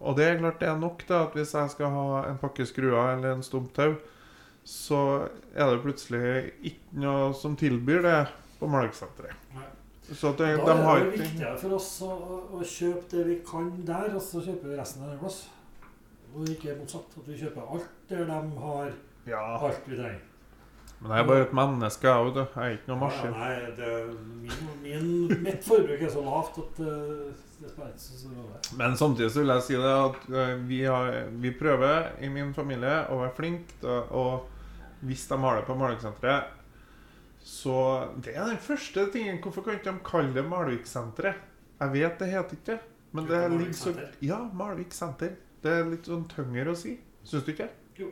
Og 0.00 0.16
det 0.16 0.26
er 0.26 0.38
klart 0.40 0.60
det 0.60 0.68
er 0.68 0.78
nok 0.80 1.04
da, 1.08 1.22
at 1.24 1.36
hvis 1.36 1.54
jeg 1.56 1.72
skal 1.72 1.92
ha 1.92 2.20
en 2.28 2.38
pakke 2.40 2.66
skruer 2.68 3.14
eller 3.14 3.36
en 3.36 3.44
stump 3.44 3.72
tau, 3.76 3.96
så 4.66 5.00
er 5.54 5.70
det 5.70 5.82
plutselig 5.84 6.52
ikke 6.66 7.00
noe 7.04 7.32
som 7.38 7.54
tilbyr 7.56 8.02
det 8.04 8.20
på 8.58 8.68
Malvik-senteret. 8.70 9.44
Så 10.06 10.30
det, 10.38 10.52
da 10.62 10.74
de 10.74 10.82
er 10.86 11.04
det 11.04 11.18
viktigere 11.18 11.56
for 11.58 11.76
oss 11.78 11.88
å, 12.06 12.12
å, 12.54 12.60
kjøpe 12.62 13.08
det 13.10 13.24
vi 13.26 13.36
kan 13.46 13.72
der, 13.86 14.12
og 14.14 14.22
så 14.22 14.42
kjøper 14.44 14.70
vi 14.70 14.78
resten 14.78 15.02
en 15.02 15.10
annen 15.10 15.22
plass. 15.22 15.40
Og 16.34 16.46
ikke 16.52 16.76
motsatt. 16.78 17.16
At 17.18 17.26
vi 17.26 17.38
kjøper 17.40 17.74
alt 17.74 17.92
der 18.10 18.26
de 18.28 18.40
har 18.62 18.92
Ja, 19.26 19.42
alt 19.56 19.86
vi 19.86 19.98
trenger. 19.98 20.22
Men 21.00 21.12
jeg 21.12 21.22
er 21.22 21.28
bare 21.28 21.44
et 21.44 21.54
menneske, 21.56 22.08
jeg 22.08 22.28
òg. 22.28 22.38
Jeg 22.40 22.62
er 22.64 22.76
ikke 22.78 22.90
noe 22.90 23.00
maskin. 23.02 23.34
nei, 23.36 23.56
det, 23.76 23.90
min, 24.42 24.68
min, 24.82 25.42
mitt 25.44 25.64
forbruk 25.66 26.02
er 26.06 26.12
så 26.12 26.22
lavt 26.24 26.60
at 26.62 26.80
uh, 26.80 27.42
det 27.60 27.70
spiller 27.72 27.90
ikke 27.92 28.04
så 28.04 28.18
stor 28.20 28.36
rolle. 28.38 28.60
Men 28.80 28.96
samtidig 29.00 29.30
så 29.32 29.42
vil 29.42 29.54
jeg 29.54 29.66
si 29.66 29.78
det 29.80 29.94
at 29.94 30.28
eh, 30.42 30.52
vi, 30.68 30.82
har, 30.84 31.10
vi 31.40 31.52
prøver 31.56 32.10
i 32.20 32.30
min 32.32 32.52
familie 32.56 32.98
å 33.12 33.20
være 33.22 33.32
flinke 33.38 33.96
Og 34.18 35.04
Hvis 35.08 35.24
de 35.28 35.38
har 35.40 35.60
det 35.60 35.64
på 35.68 35.76
Malvik-senteret, 35.76 36.52
så 37.46 37.76
Det 38.24 38.34
er 38.34 38.48
den 38.48 38.58
første 38.58 39.06
tingen. 39.12 39.38
Hvorfor 39.42 39.62
kan 39.62 39.78
ikke 39.78 39.92
de 39.92 40.04
kalle 40.04 40.34
det 40.34 40.44
Malvik-senteret? 40.48 41.44
Jeg 41.80 41.92
vet 41.92 42.20
det 42.20 42.28
heter 42.32 42.56
ikke 42.56 42.72
det, 42.72 42.78
men 43.12 43.26
det 43.28 43.40
ligger 43.52 43.72
så? 43.76 43.92
Ja, 44.24 44.38
Malvik 44.52 44.94
senter. 44.96 45.34
Det 45.62 45.72
er 45.72 45.90
litt 45.90 46.08
sånn 46.08 46.24
tyngre 46.30 46.72
å 46.72 46.78
si. 46.78 46.94
Syns 47.26 47.44
du 47.44 47.52
ikke? 47.52 47.68
Jo. 47.98 48.08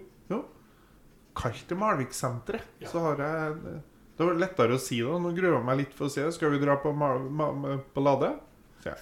Kall 1.35 1.61
det 1.68 1.77
Malvik-senteret, 1.79 2.62
Ja. 2.81 2.88
så 2.88 3.01
har 3.09 3.16
jeg 3.25 3.81
Det 4.16 4.27
var 4.27 4.35
lettere 4.38 4.77
å 4.77 4.79
si 4.79 5.01
det. 5.03 5.20
Nå 5.20 5.33
gruer 5.35 5.57
jeg 5.57 5.66
meg 5.66 5.79
litt 5.81 5.94
for 5.94 6.07
å 6.07 6.11
si 6.11 6.20
det. 6.23 6.33
Skal 6.37 6.53
vi 6.55 6.61
dra 6.62 6.77
på, 6.79 6.92
Mal 6.94 7.25
Ma 7.31 7.49
på 7.94 8.05
Lade? 8.05 8.35
ja, 8.85 8.92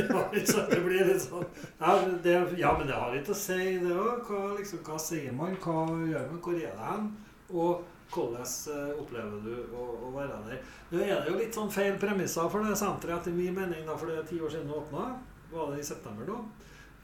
ja, 0.00 0.62
det 0.70 0.78
blir 0.80 1.04
litt 1.04 1.20
sånn 1.20 1.42
ja, 1.76 1.90
det, 2.24 2.32
ja, 2.56 2.70
men 2.78 2.86
det 2.88 2.94
har 2.96 3.10
litt 3.12 3.28
å 3.28 3.34
si, 3.36 3.76
det 3.82 3.92
òg. 3.92 4.24
Hva, 4.24 4.54
liksom, 4.56 4.80
hva 4.86 4.96
sier 4.98 5.34
man? 5.36 5.52
Hva 5.60 5.84
gjør 6.08 6.30
man? 6.30 6.40
Hvor 6.40 6.56
er 6.56 6.72
det 6.72 6.86
hen? 6.88 7.10
Og 7.52 7.84
hvordan 8.14 8.46
eh, 8.72 8.92
opplever 8.96 9.42
du 9.44 9.76
å, 9.76 9.84
å 10.08 10.12
være 10.14 10.38
der? 10.48 10.62
Nå 10.90 11.02
er 11.04 11.20
det 11.20 11.30
jo 11.30 11.36
litt 11.42 11.54
sånn 11.58 11.70
feil 11.74 11.98
premisser 12.00 12.48
for 12.48 12.64
det 12.64 12.78
senteret, 12.80 13.18
etter 13.20 13.36
min 13.36 13.52
mening, 13.54 13.84
da, 13.86 13.96
for 13.98 14.08
det 14.08 14.22
er 14.22 14.28
ti 14.30 14.40
år 14.40 14.54
siden 14.54 14.70
det 14.72 14.78
åpna. 14.80 15.10
Var 15.52 15.72
det 15.74 15.82
i 15.82 15.88
september 15.90 16.32
nå? 16.32 16.40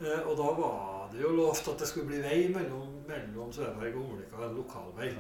Eh, 0.02 0.26
og 0.26 0.34
da 0.36 0.48
var 0.58 1.08
det 1.12 1.22
jo 1.22 1.30
lovt 1.36 1.68
at 1.68 1.78
det 1.78 1.88
skulle 1.88 2.08
bli 2.10 2.22
vei 2.24 2.40
mellom, 2.54 2.98
mellom 3.08 3.52
Sørberg 3.54 3.94
og 3.96 4.10
Omlika, 4.10 4.42
en 4.48 4.56
lokalvei. 4.56 5.12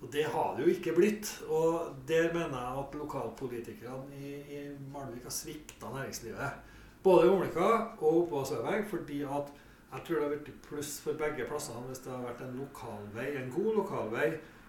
Og 0.00 0.12
det 0.12 0.24
har 0.30 0.54
det 0.56 0.64
jo 0.66 0.72
ikke 0.74 0.94
blitt. 0.96 1.30
Og 1.48 1.94
der 2.08 2.32
mener 2.34 2.58
jeg 2.58 2.82
at 2.82 2.94
lokalpolitikerne 2.98 4.18
i, 4.18 4.34
i 4.58 4.60
Malvik 4.92 5.22
har 5.26 5.34
svikta 5.34 5.90
næringslivet. 5.94 6.60
Både 7.02 7.26
i 7.26 7.30
Omlika 7.30 7.68
og 7.98 8.28
på 8.30 8.44
Sørberg, 8.44 8.84
Fordi 8.90 9.22
at 9.22 9.52
jeg 9.92 10.00
tror 10.06 10.14
det 10.14 10.22
har 10.28 10.36
blitt 10.36 10.62
pluss 10.68 11.00
for 11.00 11.12
begge 11.16 11.46
plassene 11.48 11.86
hvis 11.88 12.02
det 12.04 12.12
har 12.12 12.20
vært 12.26 12.42
en 12.44 12.58
lokalvei, 12.60 13.28
en 13.40 13.50
god 13.54 13.74
lokalvei 13.80 14.26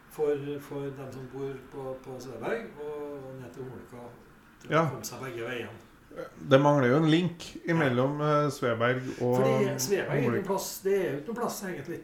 for, 0.09 0.31
for 0.61 0.79
dem 0.79 1.11
som 1.11 1.27
bor 1.33 1.51
på, 1.73 1.97
på 2.05 2.19
Sørberg, 2.19 2.69
og 2.81 3.33
ned 3.41 3.51
til 3.53 3.65
Omlika. 3.67 4.05
Det 4.63 4.71
Ja. 4.71 4.85
å 4.85 4.89
komme 4.93 5.05
seg 5.05 5.21
begge 5.23 5.43
veiene. 5.45 5.88
Det 6.49 6.59
mangler 6.61 6.89
jo 6.91 6.97
en 6.99 7.11
link 7.11 7.45
imellom 7.69 8.21
eh, 8.21 8.47
Sveberg 8.53 9.05
og 9.19 9.35
Fordi 9.37 9.75
Sveberg 9.79 10.23
er 10.25 10.39
ikke 10.39 10.47
plass, 10.49 10.71
det 10.83 10.95
er 10.95 11.05
jo 11.11 11.19
ikke 11.19 11.31
noen 11.31 11.39
plass 11.41 11.61
egentlig. 11.67 11.99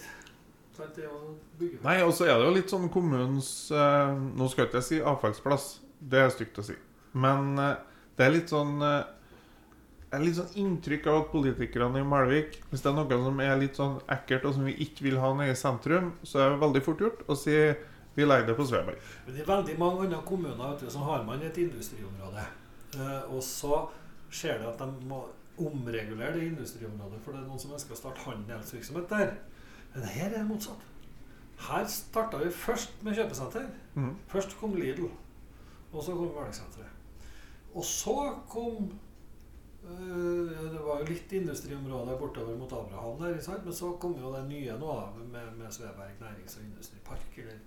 Nei, 1.85 1.95
og 2.03 2.11
så 2.11 2.27
er 2.27 2.35
det 2.35 2.47
jo 2.49 2.53
litt 2.57 2.71
sånn 2.73 2.89
kommunens 2.91 3.49
eh, 3.71 4.13
Nå 4.35 4.49
skal 4.51 4.65
jeg 4.65 4.71
ikke 4.73 4.83
si 4.83 4.99
avfallsplass, 4.99 5.67
det 5.99 6.19
er 6.21 6.33
stygt 6.33 6.59
å 6.59 6.65
si. 6.67 6.75
Men 7.15 7.55
eh, 7.61 7.77
det 8.19 8.27
er 8.27 8.35
litt 8.35 8.51
sånn 8.51 8.77
det 8.79 10.19
er 10.19 10.23
litt 10.23 10.37
sånn 10.37 10.59
inntrykk 10.61 11.07
av 11.11 11.17
at 11.19 11.31
politikerne 11.33 11.99
i 11.99 12.05
Malvik 12.07 12.53
Hvis 12.69 12.83
det 12.85 12.87
er 12.91 12.95
noe 12.95 13.17
som 13.25 13.41
er 13.43 13.57
litt 13.59 13.79
sånn 13.79 13.97
ekkelt, 14.15 14.45
og 14.47 14.55
som 14.55 14.67
vi 14.67 14.75
ikke 14.85 15.07
vil 15.09 15.17
ha 15.19 15.33
nede 15.35 15.55
i 15.55 15.59
sentrum, 15.59 16.13
så 16.23 16.39
er 16.39 16.53
det 16.53 16.61
veldig 16.61 16.83
fort 16.85 17.03
gjort 17.03 17.25
å 17.27 17.35
si 17.39 17.57
vi 18.15 18.23
legger 18.23 18.47
det 18.47 18.53
på 18.55 18.63
Sveberg. 18.63 18.99
Men 19.25 19.35
det 19.35 19.41
er 19.43 19.49
veldig 19.49 19.73
mange 19.79 20.05
andre 20.05 20.21
kommuner 20.23 20.69
vet 20.69 20.85
du, 20.85 20.91
som 20.93 21.03
har 21.03 21.25
man 21.27 21.41
et 21.43 21.57
industriområde. 21.59 22.45
Eh, 22.95 23.33
og 23.35 23.43
så 23.43 23.85
skjer 24.31 24.59
det 24.61 24.71
at 24.73 24.81
de 24.81 25.07
må 25.09 25.21
omregulere 25.61 26.33
det 26.35 26.49
industriområdet, 26.49 27.21
for 27.23 27.31
det 27.31 27.41
er 27.41 27.47
noen 27.47 27.61
som 27.61 27.75
ønsker 27.75 27.95
å 27.95 27.99
starte 27.99 28.25
handelsvirksomhet 28.25 29.07
der. 29.11 29.31
Men 29.93 30.07
her 30.11 30.27
er 30.27 30.37
det 30.41 30.47
motsatt. 30.49 30.81
Her 31.69 31.85
starta 31.87 32.41
vi 32.41 32.51
først 32.51 33.03
med 33.03 33.15
kjøpesenter. 33.15 33.69
Mm. 33.95 34.11
Først 34.27 34.57
kom 34.59 34.75
Lidl, 34.75 35.07
og 35.93 36.03
så 36.03 36.15
kom 36.17 36.33
Hverdagsenteret. 36.35 36.91
Og 37.75 37.83
så 37.83 38.15
kom 38.49 38.91
øh, 39.83 40.51
Det 40.71 40.81
var 40.83 40.99
jo 40.99 41.07
litt 41.09 41.31
industriområde 41.31 42.17
bortover 42.19 42.55
mot 42.57 42.71
Abraham 42.71 43.19
der, 43.19 43.35
ikke 43.35 43.47
sant? 43.47 43.65
men 43.65 43.73
så 43.75 43.91
kom 43.99 44.15
jo 44.19 44.31
det 44.35 44.45
nye 44.47 44.77
nå 44.79 44.99
med, 45.31 45.49
med 45.57 45.71
Sveberg 45.71 46.19
nærings- 46.19 46.59
og 46.59 46.67
industripark. 46.67 47.39
Eller 47.43 47.59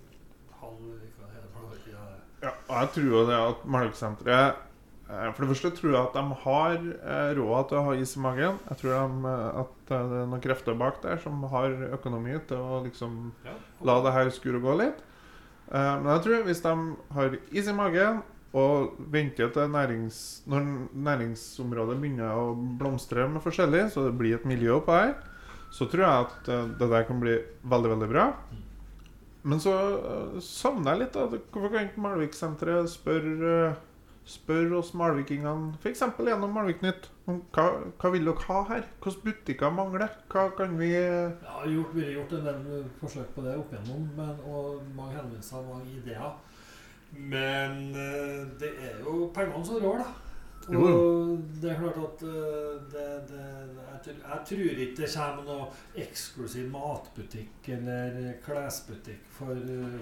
halv, 0.61 0.81
hva 1.19 1.29
heter 1.33 1.93
det? 1.93 2.23
Ja, 2.43 2.53
og 2.69 2.75
jeg 2.81 2.89
tror 2.95 3.13
jo 3.13 3.27
det 3.29 3.37
at 3.37 3.65
Malvik-senteret 3.67 4.49
eh, 4.49 4.65
For 5.09 5.41
det 5.41 5.55
første 5.55 5.71
tror 5.73 5.95
jeg 5.95 6.01
at 6.03 6.17
de 6.19 6.39
har 6.43 6.75
eh, 6.77 7.31
råd 7.39 7.69
til 7.71 7.79
å 7.79 7.85
ha 7.87 7.93
is 7.97 8.11
i 8.19 8.21
magen. 8.21 8.59
Jeg 8.69 8.81
tror 8.83 8.93
de, 8.93 9.31
eh, 9.31 9.61
at 9.63 9.77
det 9.89 9.97
er 9.97 10.27
noen 10.29 10.43
krefter 10.45 10.77
bak 10.77 10.99
der 11.01 11.21
som 11.23 11.47
har 11.49 11.77
økonomi 11.97 12.37
til 12.51 12.61
å 12.61 12.83
liksom 12.85 13.15
ja. 13.47 13.55
la 13.89 13.95
det 14.05 14.13
her 14.19 14.33
skure 14.37 14.61
og 14.61 14.67
gå 14.69 14.75
litt. 14.83 15.01
Eh, 15.73 15.95
men 16.03 16.11
jeg 16.13 16.25
tror 16.27 16.45
hvis 16.45 16.61
de 16.67 16.75
har 17.17 17.39
is 17.49 17.73
i 17.73 17.77
magen 17.77 18.21
og 18.57 19.01
venter 19.13 19.51
til 19.53 19.73
nærings, 19.73 20.21
når 20.49 20.69
næringsområdet 20.93 21.99
begynner 22.01 22.37
å 22.37 22.55
blomstre 22.81 23.27
med 23.29 23.45
forskjellig, 23.45 23.89
så 23.93 24.07
det 24.07 24.15
blir 24.21 24.39
et 24.39 24.49
miljø 24.49 24.79
på 24.85 24.97
her, 24.97 25.17
så 25.73 25.89
tror 25.89 26.05
jeg 26.05 26.29
at 26.29 26.49
eh, 26.53 26.71
det 26.81 26.93
der 26.93 27.09
kan 27.09 27.21
bli 27.21 27.37
veldig, 27.65 27.97
veldig 27.97 28.13
bra. 28.13 28.31
Men 29.49 29.61
så 29.61 29.75
eh, 29.97 30.41
savner 30.45 30.95
jeg 30.95 31.05
litt 31.05 31.17
da, 31.17 31.27
Hvorfor 31.29 31.73
kan 31.73 31.89
ikke 31.89 32.05
Malvik-senteret 32.05 32.91
spørre 32.93 33.53
eh, 33.69 33.85
Spør 34.29 34.75
oss 34.77 34.91
malvikingene, 34.99 35.73
f.eks. 35.81 36.03
gjennom 36.21 36.53
Malviknytt. 36.53 37.07
Hva, 37.25 37.65
hva 37.97 38.11
vil 38.13 38.29
dere 38.29 38.45
ha 38.45 38.59
her? 38.69 38.85
Hvilke 39.01 39.25
butikker 39.25 39.73
mangler? 39.73 40.13
Hva 40.29 40.51
kan 40.57 40.75
vi 40.77 40.91
Ja, 40.93 41.63
gjort, 41.65 41.95
Vi 41.95 42.05
har 42.05 42.13
gjort, 42.19 42.35
en 42.37 42.45
del 42.51 42.85
forsøk 43.01 43.33
på 43.35 43.47
det 43.47 43.57
opp 43.57 43.73
igjennom, 43.73 44.05
men, 44.19 44.43
og 44.45 44.83
mange 44.97 45.17
henvendelser 45.17 45.63
og 45.63 45.71
mange 45.73 45.97
ideer. 45.97 46.37
Men 47.13 47.79
eh, 47.97 48.45
det 48.61 48.75
er 48.85 49.01
jo 49.01 49.31
pengene 49.35 49.65
som 49.65 49.81
rår, 49.81 50.05
da. 50.05 50.28
Og 50.69 50.75
Jo, 50.75 51.37
det 51.63 51.71
er 51.73 51.79
klart 51.81 51.99
at 52.05 52.23
eh, 52.29 52.73
det, 52.93 53.05
det, 53.31 53.45
jeg, 53.89 54.01
tror, 54.05 54.17
jeg 54.29 54.41
tror 54.49 54.81
ikke 54.85 54.97
det 55.01 55.11
kommer 55.15 55.45
noe 55.49 55.69
eksklusiv 56.05 56.67
matbutikk 56.75 57.71
eller 57.77 58.19
klesbutikk 58.45 59.23
for, 59.33 59.55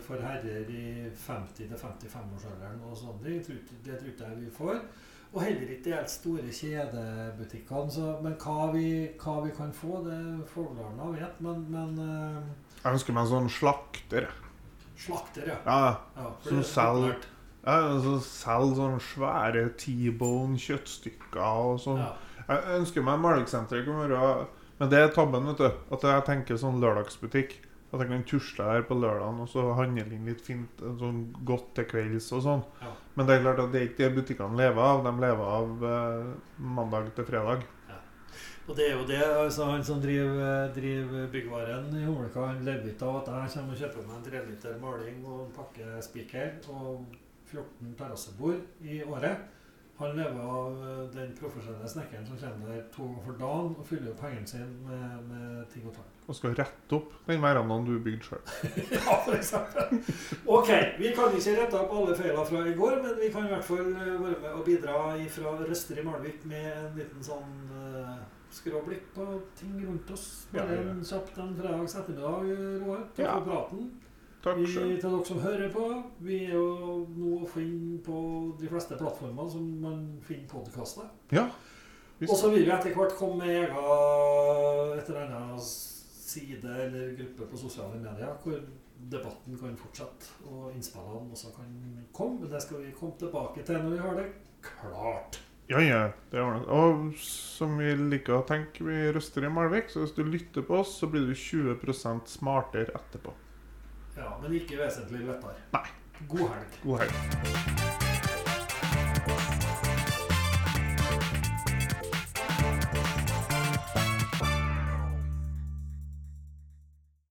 for 0.09 0.24
herrer 0.26 0.66
i 0.74 0.87
50-55-årsalderen 1.14 2.83
og 2.88 2.96
sånn. 2.98 3.20
ting. 3.22 3.37
Jeg 3.37 3.44
ikke- 3.61 3.83
Det 3.85 3.98
tror 4.00 4.09
ikke 4.11 4.24
jeg 4.31 4.40
vi 4.40 4.50
får. 4.50 4.81
Og 5.35 5.42
heller 5.42 5.68
ikke 5.70 5.85
de 5.85 5.92
helt 5.92 6.11
store 6.11 6.50
kjedebutikkene. 6.59 7.90
Så, 7.90 8.18
men 8.22 8.35
hva 8.40 8.72
vi, 8.72 9.11
hva 9.22 9.40
vi 9.44 9.50
kan 9.57 9.72
få, 9.72 10.02
det 10.07 10.48
Foglarna 10.48 11.11
vet. 11.12 11.40
Men, 11.40 11.64
men 11.70 11.98
eh, 11.98 12.42
Jeg 12.85 12.92
ønsker 12.92 13.12
meg 13.12 13.22
en 13.26 13.33
sånn 13.35 13.50
slakter. 13.50 14.29
slakter, 14.96 15.46
ja. 15.46 15.57
Ja, 15.66 15.96
ja 16.16 16.31
Som 16.42 16.59
er 16.59 16.62
selger-. 16.62 17.26
Ja 17.66 17.98
så 18.02 18.16
Selger 18.22 18.79
sånne 18.79 19.02
svære 19.02 19.64
T-bone 19.81 20.59
kjøttstykker 20.62 21.42
og 21.42 21.81
sånn. 21.83 22.02
Ja. 22.02 22.14
Jeg 22.46 22.81
ønsker 22.81 23.02
meg 23.02 23.22
Malvik-senteret 23.24 23.88
kan 23.88 23.98
være 24.05 24.46
Men 24.79 24.90
det 24.92 24.98
er 25.00 25.14
tabben, 25.14 25.46
vet 25.50 25.62
du. 25.62 25.70
At 25.96 26.05
jeg 26.05 26.26
tenker 26.29 26.61
sånn 26.61 26.83
lørdagsbutikk. 26.83 27.57
At 27.92 28.02
jeg 28.02 28.11
kan 28.11 28.26
tusle 28.29 28.66
her 28.66 28.85
på 28.87 28.98
lørdagen 28.98 29.40
og 29.40 29.48
så 29.48 29.70
handle 29.79 30.05
inn 30.12 30.26
litt 30.29 30.42
fint 30.44 30.83
eh, 30.83 30.96
sånn 31.00 31.22
godt 31.48 31.70
til 31.79 31.87
kvelds 31.90 32.29
og 32.37 32.42
sånn. 32.44 32.64
Ja. 32.83 32.92
Men 33.16 33.29
det 33.29 33.37
er 33.37 33.46
klart 33.46 33.62
at 33.62 33.72
det 33.72 33.81
er 33.81 33.88
ikke 33.88 34.02
det 34.02 34.18
butikkene 34.18 34.59
lever 34.59 34.83
av. 34.83 35.02
De 35.07 35.14
lever 35.24 35.55
av 35.59 35.87
eh, 35.90 36.31
mandag 36.76 37.11
til 37.16 37.29
fredag. 37.31 37.64
Og 38.66 38.74
det 38.74 38.88
er 38.88 38.96
jo 38.96 39.05
det, 39.07 39.20
altså 39.22 39.68
Han 39.70 39.85
som 39.87 40.00
driver, 40.02 40.72
driver 40.74 41.29
byggvaren 41.31 41.87
i 41.94 42.02
Hummelka, 42.02 42.48
han 42.48 42.64
lever 42.66 42.90
ikke 42.90 43.07
av 43.07 43.20
at 43.20 43.29
jeg 43.31 43.52
kommer 43.55 43.76
og 43.76 43.83
kjøper 43.83 44.09
meg 44.09 44.16
en 44.16 44.24
3 44.26 44.40
liter 44.48 44.81
maling 44.83 45.20
og 45.22 45.44
en 45.44 45.52
pakke 45.55 46.00
spiker 46.02 46.57
og 46.74 47.14
14 47.50 47.94
terrassebord 47.98 48.61
i 48.82 49.02
året. 49.04 49.52
Han 49.96 50.12
lever 50.12 50.40
av 50.44 50.74
eh, 50.85 50.96
den 51.14 51.30
profesjonelle 51.38 51.88
snekkeren 51.88 52.26
som 52.28 52.37
kommer 52.37 52.68
der 52.68 52.82
to 52.92 53.06
ganger 53.06 53.22
for 53.24 53.38
dagen 53.40 53.70
og 53.80 53.87
fyller 53.88 54.11
opp 54.12 54.18
pengene 54.20 54.50
sin 54.50 54.74
med, 54.85 55.22
med 55.30 55.62
ting 55.72 55.87
og 55.88 55.94
tang. 55.96 56.11
Og 56.26 56.37
skal 56.37 56.52
rette 56.59 56.98
opp 56.98 57.14
den 57.30 57.40
verandaen 57.40 57.87
du 57.87 57.94
bygde 58.04 58.26
sjøl. 58.26 58.42
Ja, 58.92 59.16
for 59.24 59.32
eksempel. 59.38 60.02
Ok, 60.59 60.68
vi 61.00 61.14
kan 61.16 61.32
ikke 61.32 61.56
rette 61.62 61.80
opp 61.80 61.94
alle 61.96 62.16
feilene 62.18 62.44
fra 62.50 62.62
i 62.68 62.76
går, 62.76 62.98
men 63.06 63.16
vi 63.22 63.32
kan 63.32 63.48
i 63.48 63.52
hvert 63.54 63.68
fall 63.70 63.88
eh, 63.94 64.12
være 64.20 64.40
med 64.44 64.48
og 64.52 64.64
bidra 64.68 64.98
fra 65.38 65.56
Røster 65.62 66.02
i 66.02 66.04
Malvik 66.11 66.44
med 66.50 66.68
en 66.74 66.98
liten 67.00 67.24
sånn 67.24 67.56
uh, 67.72 68.18
skråblikk 68.52 69.09
på 69.16 69.24
ting 69.56 69.78
rundt 69.80 70.12
oss. 70.12 70.26
Bare 70.52 70.76
en 70.82 71.00
kjapt 71.09 71.40
en 71.40 71.56
fredags 71.56 71.96
ettermiddag, 72.02 72.52
Roar. 72.85 73.06
Takk 73.16 73.24
Ja. 73.30 73.40
praten. 73.48 73.88
Takk 74.46 74.61
Vi, 74.61 74.66
sjøl. 74.70 74.92
til 75.00 75.11
dere 75.11 75.26
som 75.26 75.40
hører 75.42 75.70
på. 75.74 75.85
Vi 76.22 76.37
er 76.46 76.52
jo 76.54 77.00
nå 77.16 77.40
å 77.42 77.48
finne 77.50 77.98
på 78.06 78.18
de 78.61 78.68
fleste 78.70 78.94
plattformer 78.98 79.48
som 79.50 79.64
man 79.82 80.04
finner 80.22 80.46
podkaster. 80.52 81.09
Ja. 81.35 81.48
Og 82.22 82.35
så 82.38 82.52
vil 82.52 82.62
vi 82.62 82.70
etter 82.70 82.94
hvert 82.94 83.16
komme 83.18 83.42
med 83.42 83.56
egen 83.56 85.00
et 85.00 85.09
eller 85.11 85.24
annet 85.26 85.66
side 85.66 86.76
eller 86.85 87.16
gruppe 87.18 87.48
på 87.50 87.59
sosiale 87.61 87.98
medier 87.98 88.37
hvor 88.44 88.61
debatten 89.11 89.59
kan 89.61 89.74
fortsette, 89.76 90.30
og 90.48 90.70
innspillene 90.72 91.35
også 91.35 91.50
kan 91.56 91.74
komme. 92.16 92.44
Men 92.44 92.52
det 92.54 92.62
skal 92.62 92.85
vi 92.85 92.94
komme 92.96 93.18
tilbake 93.18 93.66
til 93.66 93.82
når 93.82 93.96
vi 93.96 94.04
har 94.04 94.20
det 94.20 94.28
klart. 94.64 95.40
Ja, 95.66 95.80
ja, 95.82 96.00
det 96.30 96.38
er 96.38 96.46
ordnet. 96.46 96.68
Og 96.70 97.18
som 97.18 97.74
vi 97.82 97.90
liker 97.98 98.38
å 98.38 98.46
tenke, 98.46 98.87
vi 98.87 99.11
røster 99.11 99.44
i 99.44 99.50
Malvik, 99.50 99.90
så 99.90 100.04
hvis 100.04 100.14
du 100.14 100.22
lytter 100.22 100.62
på 100.62 100.78
oss, 100.85 100.94
så 101.00 101.11
blir 101.11 101.26
du 101.26 101.35
20% 101.35 102.30
smartere 102.30 102.94
etterpå. 102.94 103.35
Ja, 104.16 104.38
Men 104.42 104.52
ikke 104.55 104.79
vesentlig 104.81 105.26
lettere. 105.26 105.55
Nei. 105.72 105.87
God 106.29 106.48
helg. 106.48 106.83
God 106.83 106.98
helg. 107.05 108.06